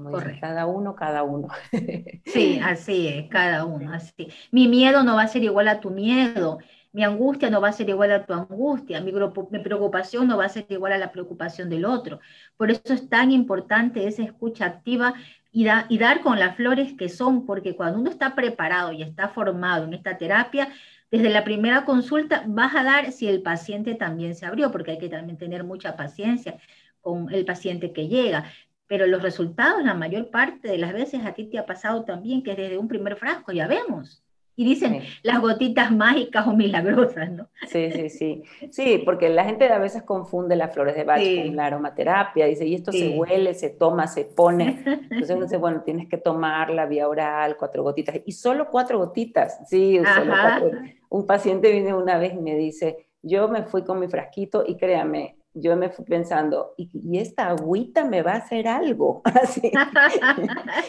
Cada 0.41 0.67
uno, 0.67 0.95
cada 0.95 1.25
uno. 1.25 1.49
Sí, 2.25 2.61
así 2.63 3.09
es, 3.09 3.29
cada 3.29 3.65
uno, 3.65 3.93
así. 3.93 4.29
Mi 4.53 4.69
miedo 4.69 5.03
no 5.03 5.17
va 5.17 5.23
a 5.23 5.29
ser 5.29 5.43
igual 5.43 5.67
a 5.67 5.81
tu 5.81 5.91
miedo, 5.91 6.59
mi 6.93 7.03
angustia 7.03 7.51
no 7.51 7.61
va 7.61 7.69
a 7.69 7.73
ser 7.73 7.89
igual 7.89 8.13
a 8.13 8.25
tu 8.25 8.33
angustia, 8.33 9.01
mi, 9.01 9.13
mi 9.13 9.59
preocupación 9.59 10.29
no 10.29 10.37
va 10.37 10.45
a 10.45 10.49
ser 10.49 10.67
igual 10.69 10.93
a 10.93 10.99
la 10.99 11.11
preocupación 11.11 11.69
del 11.69 11.85
otro. 11.85 12.21
Por 12.57 12.71
eso 12.71 12.95
es 12.95 13.09
tan 13.09 13.33
importante 13.33 14.07
esa 14.07 14.23
escucha 14.23 14.67
activa 14.67 15.15
y, 15.51 15.67
y 15.89 15.99
dar 15.99 16.21
con 16.21 16.39
las 16.39 16.55
flores 16.57 16.93
que 16.93 17.09
son, 17.09 17.45
porque 17.45 17.75
cuando 17.75 17.99
uno 17.99 18.11
está 18.11 18.37
preparado 18.37 18.93
y 18.93 19.03
está 19.03 19.29
formado 19.31 19.85
en 19.85 19.95
esta 19.95 20.17
terapia, 20.17 20.69
desde 21.11 21.31
la 21.31 21.43
primera 21.45 21.85
consulta 21.85 22.45
vas 22.47 22.75
a 22.77 22.85
dar 22.85 23.11
si 23.13 23.29
el 23.29 23.43
paciente 23.43 23.95
también 23.97 24.35
se 24.37 24.47
abrió, 24.47 24.71
porque 24.71 24.93
hay 24.93 24.99
que 24.99 25.09
también 25.09 25.39
tener 25.39 25.65
mucha 25.65 25.97
paciencia 25.97 26.59
con 27.01 27.33
el 27.33 27.45
paciente 27.45 27.93
que 27.93 28.09
llega. 28.09 28.51
Pero 28.87 29.07
los 29.07 29.23
resultados, 29.23 29.83
la 29.83 29.95
mayor 29.95 30.31
parte 30.31 30.69
de 30.69 30.79
las 30.79 30.93
veces 30.93 31.25
a 31.25 31.33
ti 31.33 31.47
te 31.47 31.59
ha 31.59 31.67
pasado 31.67 32.05
también 32.05 32.43
que 32.43 32.55
desde 32.55 32.79
un 32.79 32.89
primer 32.89 33.17
frasco 33.17 33.53
ya 33.53 33.67
vemos. 33.67 34.25
Y 34.57 34.65
dicen 34.65 35.03
las 35.23 35.41
gotitas 35.41 35.91
mágicas 35.91 36.47
o 36.47 36.53
milagrosas, 36.53 37.29
¿no? 37.33 37.49
Sí, 37.67 37.91
sí, 37.91 38.09
sí. 38.09 38.43
Sí, 38.71 39.03
porque 39.05 39.29
la 39.29 39.45
gente 39.45 39.69
a 39.69 39.79
veces 39.79 40.05
confunde 40.05 40.55
las 40.55 40.73
flores 40.73 40.95
de 40.95 41.03
Bach 41.03 41.21
con 41.21 41.57
la 41.57 41.67
aromaterapia. 41.67 42.47
Dice, 42.47 42.65
y 42.65 42.77
esto 42.77 42.93
se 42.93 43.09
huele, 43.19 43.55
se 43.55 43.71
toma, 43.71 44.07
se 44.07 44.25
pone. 44.25 44.81
Entonces 45.11 45.31
uno 45.31 45.47
dice, 45.47 45.57
bueno, 45.57 45.83
tienes 45.83 46.09
que 46.09 46.19
tomar 46.19 46.71
la 46.71 46.87
vía 46.87 47.09
oral, 47.09 47.57
cuatro 47.57 47.83
gotitas. 47.83 48.21
Y 48.25 48.31
solo 48.31 48.69
cuatro 48.71 48.99
gotitas. 48.99 49.59
Sí, 49.69 50.01
solo 50.15 50.33
cuatro. 50.41 50.71
Un 51.09 51.27
paciente 51.27 51.73
viene 51.73 51.93
una 51.93 52.17
vez 52.19 52.35
y 52.35 52.39
me 52.39 52.55
dice, 52.55 53.09
yo 53.23 53.49
me 53.49 53.65
fui 53.65 53.83
con 53.83 53.99
mi 53.99 54.07
frasquito 54.07 54.63
y 54.65 54.77
créame, 54.77 55.37
yo 55.55 55.77
me 55.77 55.89
fui 55.89 56.05
pensando, 56.05 56.75
¿y, 56.77 57.19
esta 57.19 57.49
agüita 57.49 58.05
me 58.05 58.23
va 58.23 58.33
a 58.33 58.39
hacer 58.39 58.69
algo? 58.69 59.23
Así. 59.25 59.73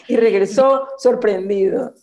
y 0.08 0.18
regresó 0.18 0.88
sorprendido. 0.98 1.94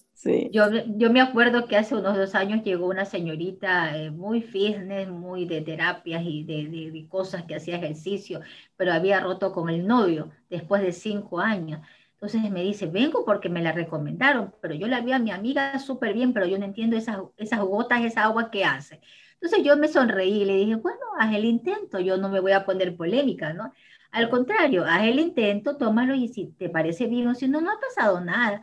Yo, 0.53 0.71
yo 0.97 1.11
me 1.11 1.21
acuerdo 1.21 1.67
que 1.67 1.77
hace 1.77 1.97
unos 1.97 2.17
dos 2.17 2.35
años 2.37 2.63
llegó 2.63 2.87
una 2.87 3.05
señorita 3.05 3.97
eh, 3.97 4.11
muy 4.11 4.41
fitness, 4.41 5.09
muy 5.09 5.47
de 5.47 5.63
terapias 5.63 6.23
y 6.25 6.45
de, 6.45 6.93
de, 6.93 7.09
cosas 7.09 7.43
que 7.43 7.57
hacía 7.57 7.77
ejercicio, 7.77 8.41
pero 8.77 8.93
había 8.93 9.19
roto 9.19 9.53
con 9.53 9.69
el 9.69 9.85
novio 9.87 10.31
después 10.49 10.83
de 10.83 10.93
cinco 10.93 11.41
años. 11.41 11.81
Entonces 12.15 12.49
me 12.53 12.63
dice, 12.63 12.87
vengo 12.87 13.25
porque 13.25 13.49
me 13.49 13.63
la 13.63 13.73
recomendaron, 13.73 14.55
pero 14.61 14.75
yo 14.75 14.87
la 14.87 15.01
vi 15.01 15.11
a 15.11 15.19
mi 15.19 15.33
amiga 15.33 15.77
súper 15.81 16.15
bien, 16.15 16.33
pero 16.33 16.47
yo 16.47 16.57
no 16.57 16.67
entiendo 16.67 16.97
esas, 16.97 17.19
esas 17.37 17.61
gotas, 17.61 18.05
esa 18.05 18.23
agua 18.25 18.51
que 18.53 18.65
hace. 18.65 19.01
Entonces 19.43 19.65
yo 19.67 19.77
me 19.77 19.89
sonreí 19.89 20.43
y 20.43 20.45
le 20.45 20.55
dije, 20.55 20.77
bueno, 20.77 21.01
haz 21.19 21.35
el 21.35 21.45
intento, 21.45 21.99
yo 21.99 22.17
no 22.17 22.29
me 22.29 22.39
voy 22.39 22.53
a 22.53 22.65
poner 22.65 22.97
polémica, 22.97 23.53
¿no? 23.53 23.73
Al 24.13 24.31
contrario, 24.31 24.85
haz 24.87 25.03
el 25.03 25.19
intento, 25.19 25.77
tómalo 25.77 26.15
y 26.15 26.29
si 26.29 26.47
te 26.47 26.69
parece 26.69 27.09
bien 27.09 27.27
o 27.27 27.35
si 27.35 27.49
no, 27.49 27.61
no 27.61 27.73
ha 27.73 27.81
pasado 27.81 28.21
nada. 28.21 28.63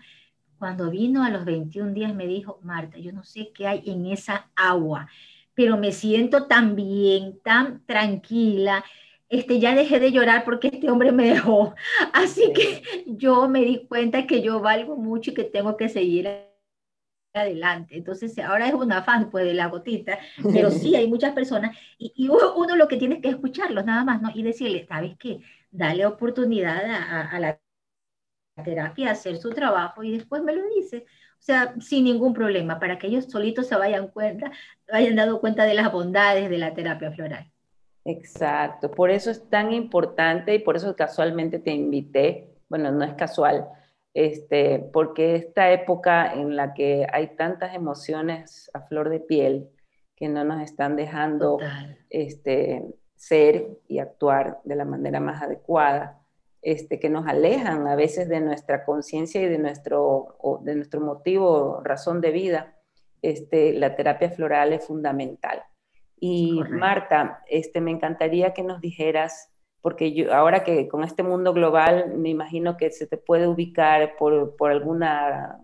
Cuando 0.57 0.89
vino 0.89 1.23
a 1.23 1.29
los 1.31 1.43
21 1.43 1.93
días 1.93 2.15
me 2.15 2.27
dijo, 2.27 2.61
Marta, 2.63 2.97
yo 2.97 3.11
no 3.11 3.25
sé 3.25 3.51
qué 3.53 3.67
hay 3.67 3.83
en 3.87 4.05
esa 4.05 4.49
agua, 4.55 5.09
pero 5.53 5.75
me 5.75 5.91
siento 5.91 6.45
tan 6.47 6.77
bien, 6.77 7.39
tan 7.43 7.85
tranquila. 7.85 8.85
este, 9.27 9.59
ya 9.59 9.75
dejé 9.75 9.99
de 9.99 10.13
llorar 10.13 10.45
porque 10.45 10.69
este 10.69 10.89
hombre 10.89 11.11
me 11.11 11.27
dejó. 11.29 11.75
Así 12.13 12.53
que 12.53 12.83
yo 13.05 13.49
me 13.49 13.65
di 13.65 13.85
cuenta 13.87 14.25
que 14.25 14.41
yo 14.41 14.61
valgo 14.61 14.95
mucho 14.95 15.31
y 15.31 15.33
que 15.33 15.43
tengo 15.43 15.75
que 15.75 15.89
seguir 15.89 16.48
adelante. 17.33 17.97
Entonces, 17.97 18.37
ahora 18.39 18.67
es 18.67 18.73
un 18.73 18.91
afán 18.91 19.29
pues 19.29 19.45
de 19.45 19.53
la 19.53 19.67
gotita, 19.67 20.19
pero 20.51 20.69
sí 20.71 20.95
hay 20.95 21.07
muchas 21.07 21.33
personas 21.33 21.77
y, 21.97 22.27
uno 22.29 22.75
lo 22.75 22.87
que 22.87 22.97
tiene 22.97 23.21
que 23.21 23.29
escucharlos 23.29 23.85
nada 23.85 24.03
más, 24.03 24.21
¿no? 24.21 24.29
Y 24.33 24.43
decirle, 24.43 24.85
¿sabes 24.87 25.15
qué? 25.17 25.39
Dale 25.71 26.05
oportunidad 26.05 26.83
a, 26.85 27.29
a 27.29 27.39
la 27.39 27.59
terapia, 28.63 29.11
hacer 29.11 29.37
su 29.37 29.51
trabajo 29.51 30.03
y 30.03 30.17
después 30.17 30.43
me 30.43 30.53
lo 30.53 30.63
dice. 30.75 31.05
O 31.39 31.41
sea, 31.41 31.73
sin 31.79 32.03
ningún 32.03 32.33
problema, 32.33 32.79
para 32.79 32.99
que 32.99 33.07
ellos 33.07 33.25
solitos 33.25 33.67
se 33.67 33.75
vayan 33.75 34.09
cuenta, 34.09 34.51
hayan 34.91 35.15
dado 35.15 35.39
cuenta 35.39 35.63
de 35.63 35.73
las 35.73 35.91
bondades 35.91 36.49
de 36.49 36.57
la 36.57 36.73
terapia 36.73 37.11
floral. 37.11 37.49
Exacto, 38.03 38.91
por 38.91 39.11
eso 39.11 39.29
es 39.29 39.49
tan 39.49 39.71
importante 39.71 40.55
y 40.55 40.59
por 40.59 40.75
eso 40.75 40.95
casualmente 40.95 41.59
te 41.59 41.71
invité, 41.71 42.49
bueno, 42.67 42.91
no 42.91 43.05
es 43.05 43.13
casual, 43.13 43.67
este, 44.19 44.79
porque 44.91 45.35
esta 45.35 45.71
época 45.71 46.33
en 46.33 46.57
la 46.57 46.73
que 46.73 47.07
hay 47.09 47.37
tantas 47.37 47.73
emociones 47.73 48.69
a 48.73 48.81
flor 48.81 49.07
de 49.07 49.21
piel 49.21 49.69
que 50.17 50.27
no 50.27 50.43
nos 50.43 50.61
están 50.61 50.97
dejando 50.97 51.57
este, 52.09 52.83
ser 53.15 53.77
y 53.87 53.99
actuar 53.99 54.59
de 54.65 54.75
la 54.75 54.83
manera 54.83 55.21
más 55.21 55.41
adecuada, 55.41 56.19
este, 56.61 56.99
que 56.99 57.09
nos 57.09 57.27
alejan 57.27 57.87
a 57.87 57.95
veces 57.95 58.27
de 58.27 58.41
nuestra 58.41 58.83
conciencia 58.83 59.41
y 59.41 59.47
de 59.47 59.57
nuestro, 59.57 60.37
de 60.63 60.75
nuestro 60.75 60.99
motivo, 60.99 61.79
razón 61.81 62.19
de 62.19 62.31
vida, 62.31 62.75
este, 63.21 63.71
la 63.71 63.95
terapia 63.95 64.31
floral 64.31 64.73
es 64.73 64.85
fundamental. 64.85 65.63
Y 66.19 66.59
Marta, 66.69 67.41
este, 67.47 67.79
me 67.79 67.91
encantaría 67.91 68.53
que 68.53 68.63
nos 68.63 68.81
dijeras, 68.81 69.49
porque 69.81 70.13
yo, 70.13 70.33
ahora 70.33 70.63
que 70.63 70.87
con 70.87 71.03
este 71.03 71.23
mundo 71.23 71.53
global 71.53 72.13
me 72.17 72.29
imagino 72.29 72.77
que 72.77 72.91
se 72.91 73.07
te 73.07 73.17
puede 73.17 73.47
ubicar 73.47 74.15
por, 74.17 74.55
por, 74.57 74.71
alguna, 74.71 75.59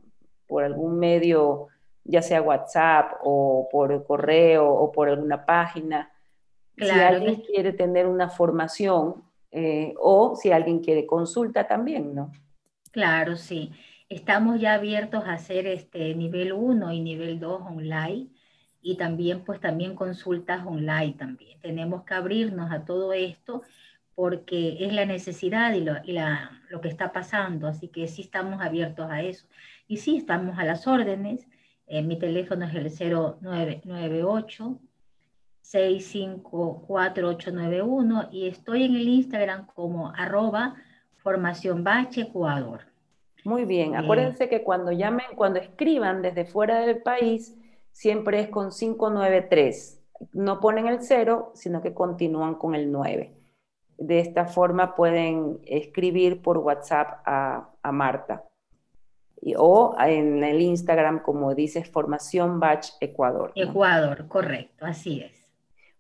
por 0.48 0.64
algún 0.64 1.00
medio, 1.00 1.68
ya 2.04 2.22
sea 2.22 2.42
WhatsApp 2.42 3.20
o 3.24 3.68
por 3.72 4.06
correo 4.06 4.68
o 4.68 4.92
por 4.92 5.10
alguna 5.10 5.46
página. 5.46 6.12
Si 6.78 6.90
alguien 6.90 7.42
quiere 7.42 7.74
tener 7.74 8.06
una 8.06 8.30
formación 8.30 9.24
eh, 9.52 9.94
o 9.98 10.36
si 10.36 10.52
alguien 10.52 10.80
quiere 10.80 11.06
consulta 11.06 11.68
también, 11.68 12.14
¿no? 12.14 12.32
Claro, 12.92 13.36
sí. 13.36 13.72
Estamos 14.08 14.60
ya 14.60 14.76
abiertos 14.76 15.24
a 15.26 15.34
hacer 15.34 15.66
este 15.68 16.14
nivel 16.16 16.54
1 16.54 16.92
y 16.92 17.02
nivel 17.02 17.40
2 17.40 17.62
online 17.62 18.28
y 18.82 18.98
también 18.98 19.44
pues 19.44 19.60
también 19.60 19.96
consultas 19.96 20.66
online 20.66 21.14
también. 21.18 21.60
Tenemos 21.60 22.04
que 22.04 22.14
abrirnos 22.14 22.72
a 22.72 22.86
todo 22.86 23.14
esto 23.14 23.64
porque 24.16 24.78
es 24.80 24.94
la 24.94 25.06
necesidad 25.06 25.74
y, 25.74 25.82
lo, 25.82 25.96
y 26.04 26.14
la, 26.14 26.62
lo 26.70 26.82
que 26.82 26.88
está 26.88 27.12
pasando, 27.12 27.68
así 27.68 27.90
que 27.90 28.08
sí 28.08 28.22
estamos 28.22 28.62
abiertos 28.62 29.12
a 29.12 29.22
eso. 29.22 29.46
Y 29.88 29.98
sí, 29.98 30.18
estamos 30.18 30.58
a 30.58 30.64
las 30.64 30.88
órdenes. 30.88 31.46
Eh, 31.88 32.02
mi 32.02 32.18
teléfono 32.18 32.66
es 32.66 32.74
el 32.74 32.90
0998 32.90 34.80
654-891 35.72 38.30
y 38.32 38.48
estoy 38.48 38.84
en 38.84 38.96
el 38.96 39.08
Instagram 39.08 39.66
como 39.74 40.12
arroba 40.16 40.76
formación 41.18 41.84
bache 41.84 42.22
Ecuador. 42.22 42.82
Muy 43.44 43.66
bien, 43.66 43.96
acuérdense 43.96 44.48
que 44.50 44.64
cuando 44.64 44.92
llamen, 44.92 45.26
cuando 45.36 45.60
escriban 45.60 46.22
desde 46.22 46.46
fuera 46.46 46.80
del 46.80 47.02
país, 47.02 47.58
siempre 47.92 48.42
es 48.42 48.50
con 48.50 48.70
593. 48.72 50.02
No 50.34 50.60
ponen 50.60 50.88
el 50.88 51.02
cero, 51.02 51.52
sino 51.56 51.82
que 51.82 51.94
continúan 51.94 52.56
con 52.56 52.76
el 52.76 52.92
9. 52.92 53.35
De 53.98 54.20
esta 54.20 54.46
forma 54.46 54.96
pueden 54.96 55.60
escribir 55.66 56.42
por 56.42 56.58
WhatsApp 56.58 57.22
a, 57.26 57.92
Marta. 57.92 58.44
o 59.58 59.96
en 60.00 60.44
el 60.44 60.62
Instagram, 60.62 61.22
como 61.22 61.54
dices, 61.54 61.90
Formación 61.90 62.60
Batch 62.60 62.90
Ecuador. 63.00 63.52
Ecuador, 63.56 64.28
correcto, 64.28 64.86
así 64.86 65.22
es. 65.22 65.46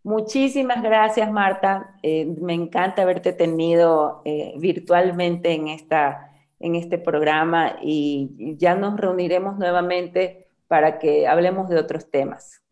Muchísimas 0.05 0.83
gracias, 0.83 1.31
Marta. 1.31 1.95
Eh, 2.03 2.25
me 2.39 2.53
encanta 2.53 3.01
haberte 3.01 3.33
tenido 3.33 4.21
eh, 4.23 4.53
virtualmente 4.59 5.53
en, 5.53 5.67
esta, 5.67 6.31
en 6.59 6.75
este 6.75 6.99
programa 6.99 7.77
y 7.81 8.55
ya 8.57 8.75
nos 8.75 8.97
reuniremos 8.97 9.57
nuevamente 9.57 10.47
para 10.67 10.99
que 10.99 11.27
hablemos 11.27 11.69
de 11.69 11.79
otros 11.79 12.11
temas. 12.11 12.64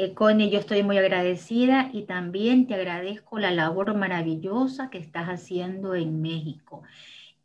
Eh, 0.00 0.14
Connie, 0.14 0.48
yo 0.48 0.60
estoy 0.60 0.84
muy 0.84 0.96
agradecida 0.96 1.90
y 1.92 2.04
también 2.04 2.68
te 2.68 2.74
agradezco 2.74 3.40
la 3.40 3.50
labor 3.50 3.96
maravillosa 3.96 4.90
que 4.90 4.98
estás 4.98 5.26
haciendo 5.26 5.96
en 5.96 6.22
México. 6.22 6.84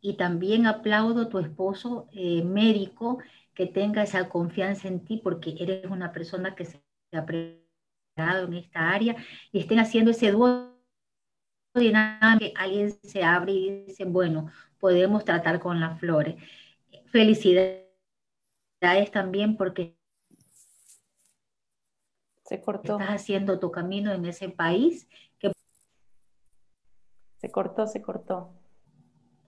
Y 0.00 0.16
también 0.16 0.66
aplaudo 0.66 1.22
a 1.22 1.28
tu 1.28 1.40
esposo 1.40 2.06
eh, 2.12 2.44
médico 2.44 3.18
que 3.54 3.66
tenga 3.66 4.04
esa 4.04 4.28
confianza 4.28 4.86
en 4.86 5.04
ti 5.04 5.16
porque 5.16 5.56
eres 5.58 5.90
una 5.90 6.12
persona 6.12 6.54
que 6.54 6.66
se 6.66 6.80
ha 7.12 7.26
preparado 7.26 8.46
en 8.46 8.54
esta 8.54 8.92
área 8.92 9.16
y 9.50 9.58
estén 9.58 9.80
haciendo 9.80 10.12
ese 10.12 10.30
dúo 10.30 10.78
dinámico, 11.74 12.54
alguien 12.56 12.92
se 13.02 13.24
abre 13.24 13.50
y 13.52 13.84
dice, 13.86 14.04
bueno, 14.04 14.48
podemos 14.78 15.24
tratar 15.24 15.58
con 15.58 15.80
las 15.80 15.98
flores. 15.98 16.36
Felicidades 17.06 17.90
también 19.10 19.56
porque 19.56 19.96
se 22.44 22.60
cortó. 22.60 22.98
Estás 23.00 23.16
haciendo 23.16 23.58
tu 23.58 23.70
camino 23.70 24.12
en 24.12 24.24
ese 24.26 24.48
país. 24.48 25.08
Que... 25.38 25.52
Se 27.38 27.50
cortó, 27.50 27.86
se 27.86 28.02
cortó. 28.02 28.52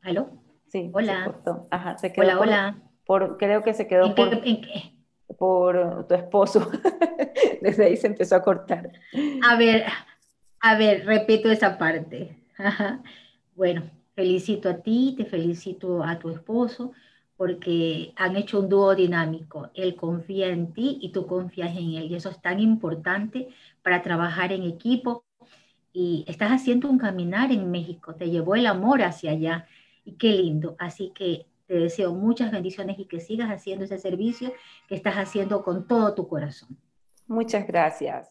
¿Aló? 0.02 0.30
Sí, 0.68 0.90
hola. 0.92 1.18
Se 1.18 1.24
cortó. 1.24 1.68
Ajá, 1.70 1.98
se 1.98 2.12
quedó. 2.12 2.24
Hola, 2.26 2.40
hola. 2.40 2.82
Por, 3.04 3.36
creo 3.36 3.62
que 3.62 3.72
se 3.74 3.86
quedó 3.86 4.14
por, 4.14 4.42
por 5.38 6.06
tu 6.08 6.14
esposo. 6.14 6.70
Desde 7.62 7.84
ahí 7.84 7.96
se 7.96 8.08
empezó 8.08 8.36
a 8.36 8.42
cortar. 8.42 8.90
A 9.48 9.56
ver, 9.56 9.84
a 10.60 10.76
ver, 10.76 11.06
repito 11.06 11.50
esa 11.50 11.78
parte. 11.78 12.36
Bueno, 13.54 13.90
felicito 14.14 14.68
a 14.68 14.82
ti, 14.82 15.14
te 15.16 15.24
felicito 15.24 16.02
a 16.02 16.18
tu 16.18 16.30
esposo 16.30 16.92
porque 17.36 18.12
han 18.16 18.36
hecho 18.36 18.60
un 18.60 18.68
dúo 18.68 18.94
dinámico. 18.94 19.70
Él 19.74 19.94
confía 19.94 20.48
en 20.48 20.72
ti 20.72 20.98
y 21.00 21.10
tú 21.10 21.26
confías 21.26 21.76
en 21.76 21.94
él. 21.94 22.10
Y 22.10 22.14
eso 22.14 22.30
es 22.30 22.40
tan 22.40 22.60
importante 22.60 23.48
para 23.82 24.02
trabajar 24.02 24.52
en 24.52 24.62
equipo. 24.62 25.24
Y 25.92 26.24
estás 26.28 26.50
haciendo 26.50 26.88
un 26.88 26.98
caminar 26.98 27.52
en 27.52 27.70
México, 27.70 28.14
te 28.14 28.30
llevó 28.30 28.54
el 28.54 28.66
amor 28.66 29.02
hacia 29.02 29.32
allá. 29.32 29.66
Y 30.04 30.12
qué 30.12 30.32
lindo. 30.32 30.76
Así 30.78 31.12
que 31.14 31.46
te 31.66 31.74
deseo 31.74 32.14
muchas 32.14 32.52
bendiciones 32.52 32.98
y 32.98 33.06
que 33.06 33.20
sigas 33.20 33.50
haciendo 33.50 33.84
ese 33.84 33.98
servicio 33.98 34.52
que 34.88 34.94
estás 34.94 35.16
haciendo 35.16 35.62
con 35.62 35.86
todo 35.86 36.14
tu 36.14 36.28
corazón. 36.28 36.78
Muchas 37.26 37.66
gracias. 37.66 38.30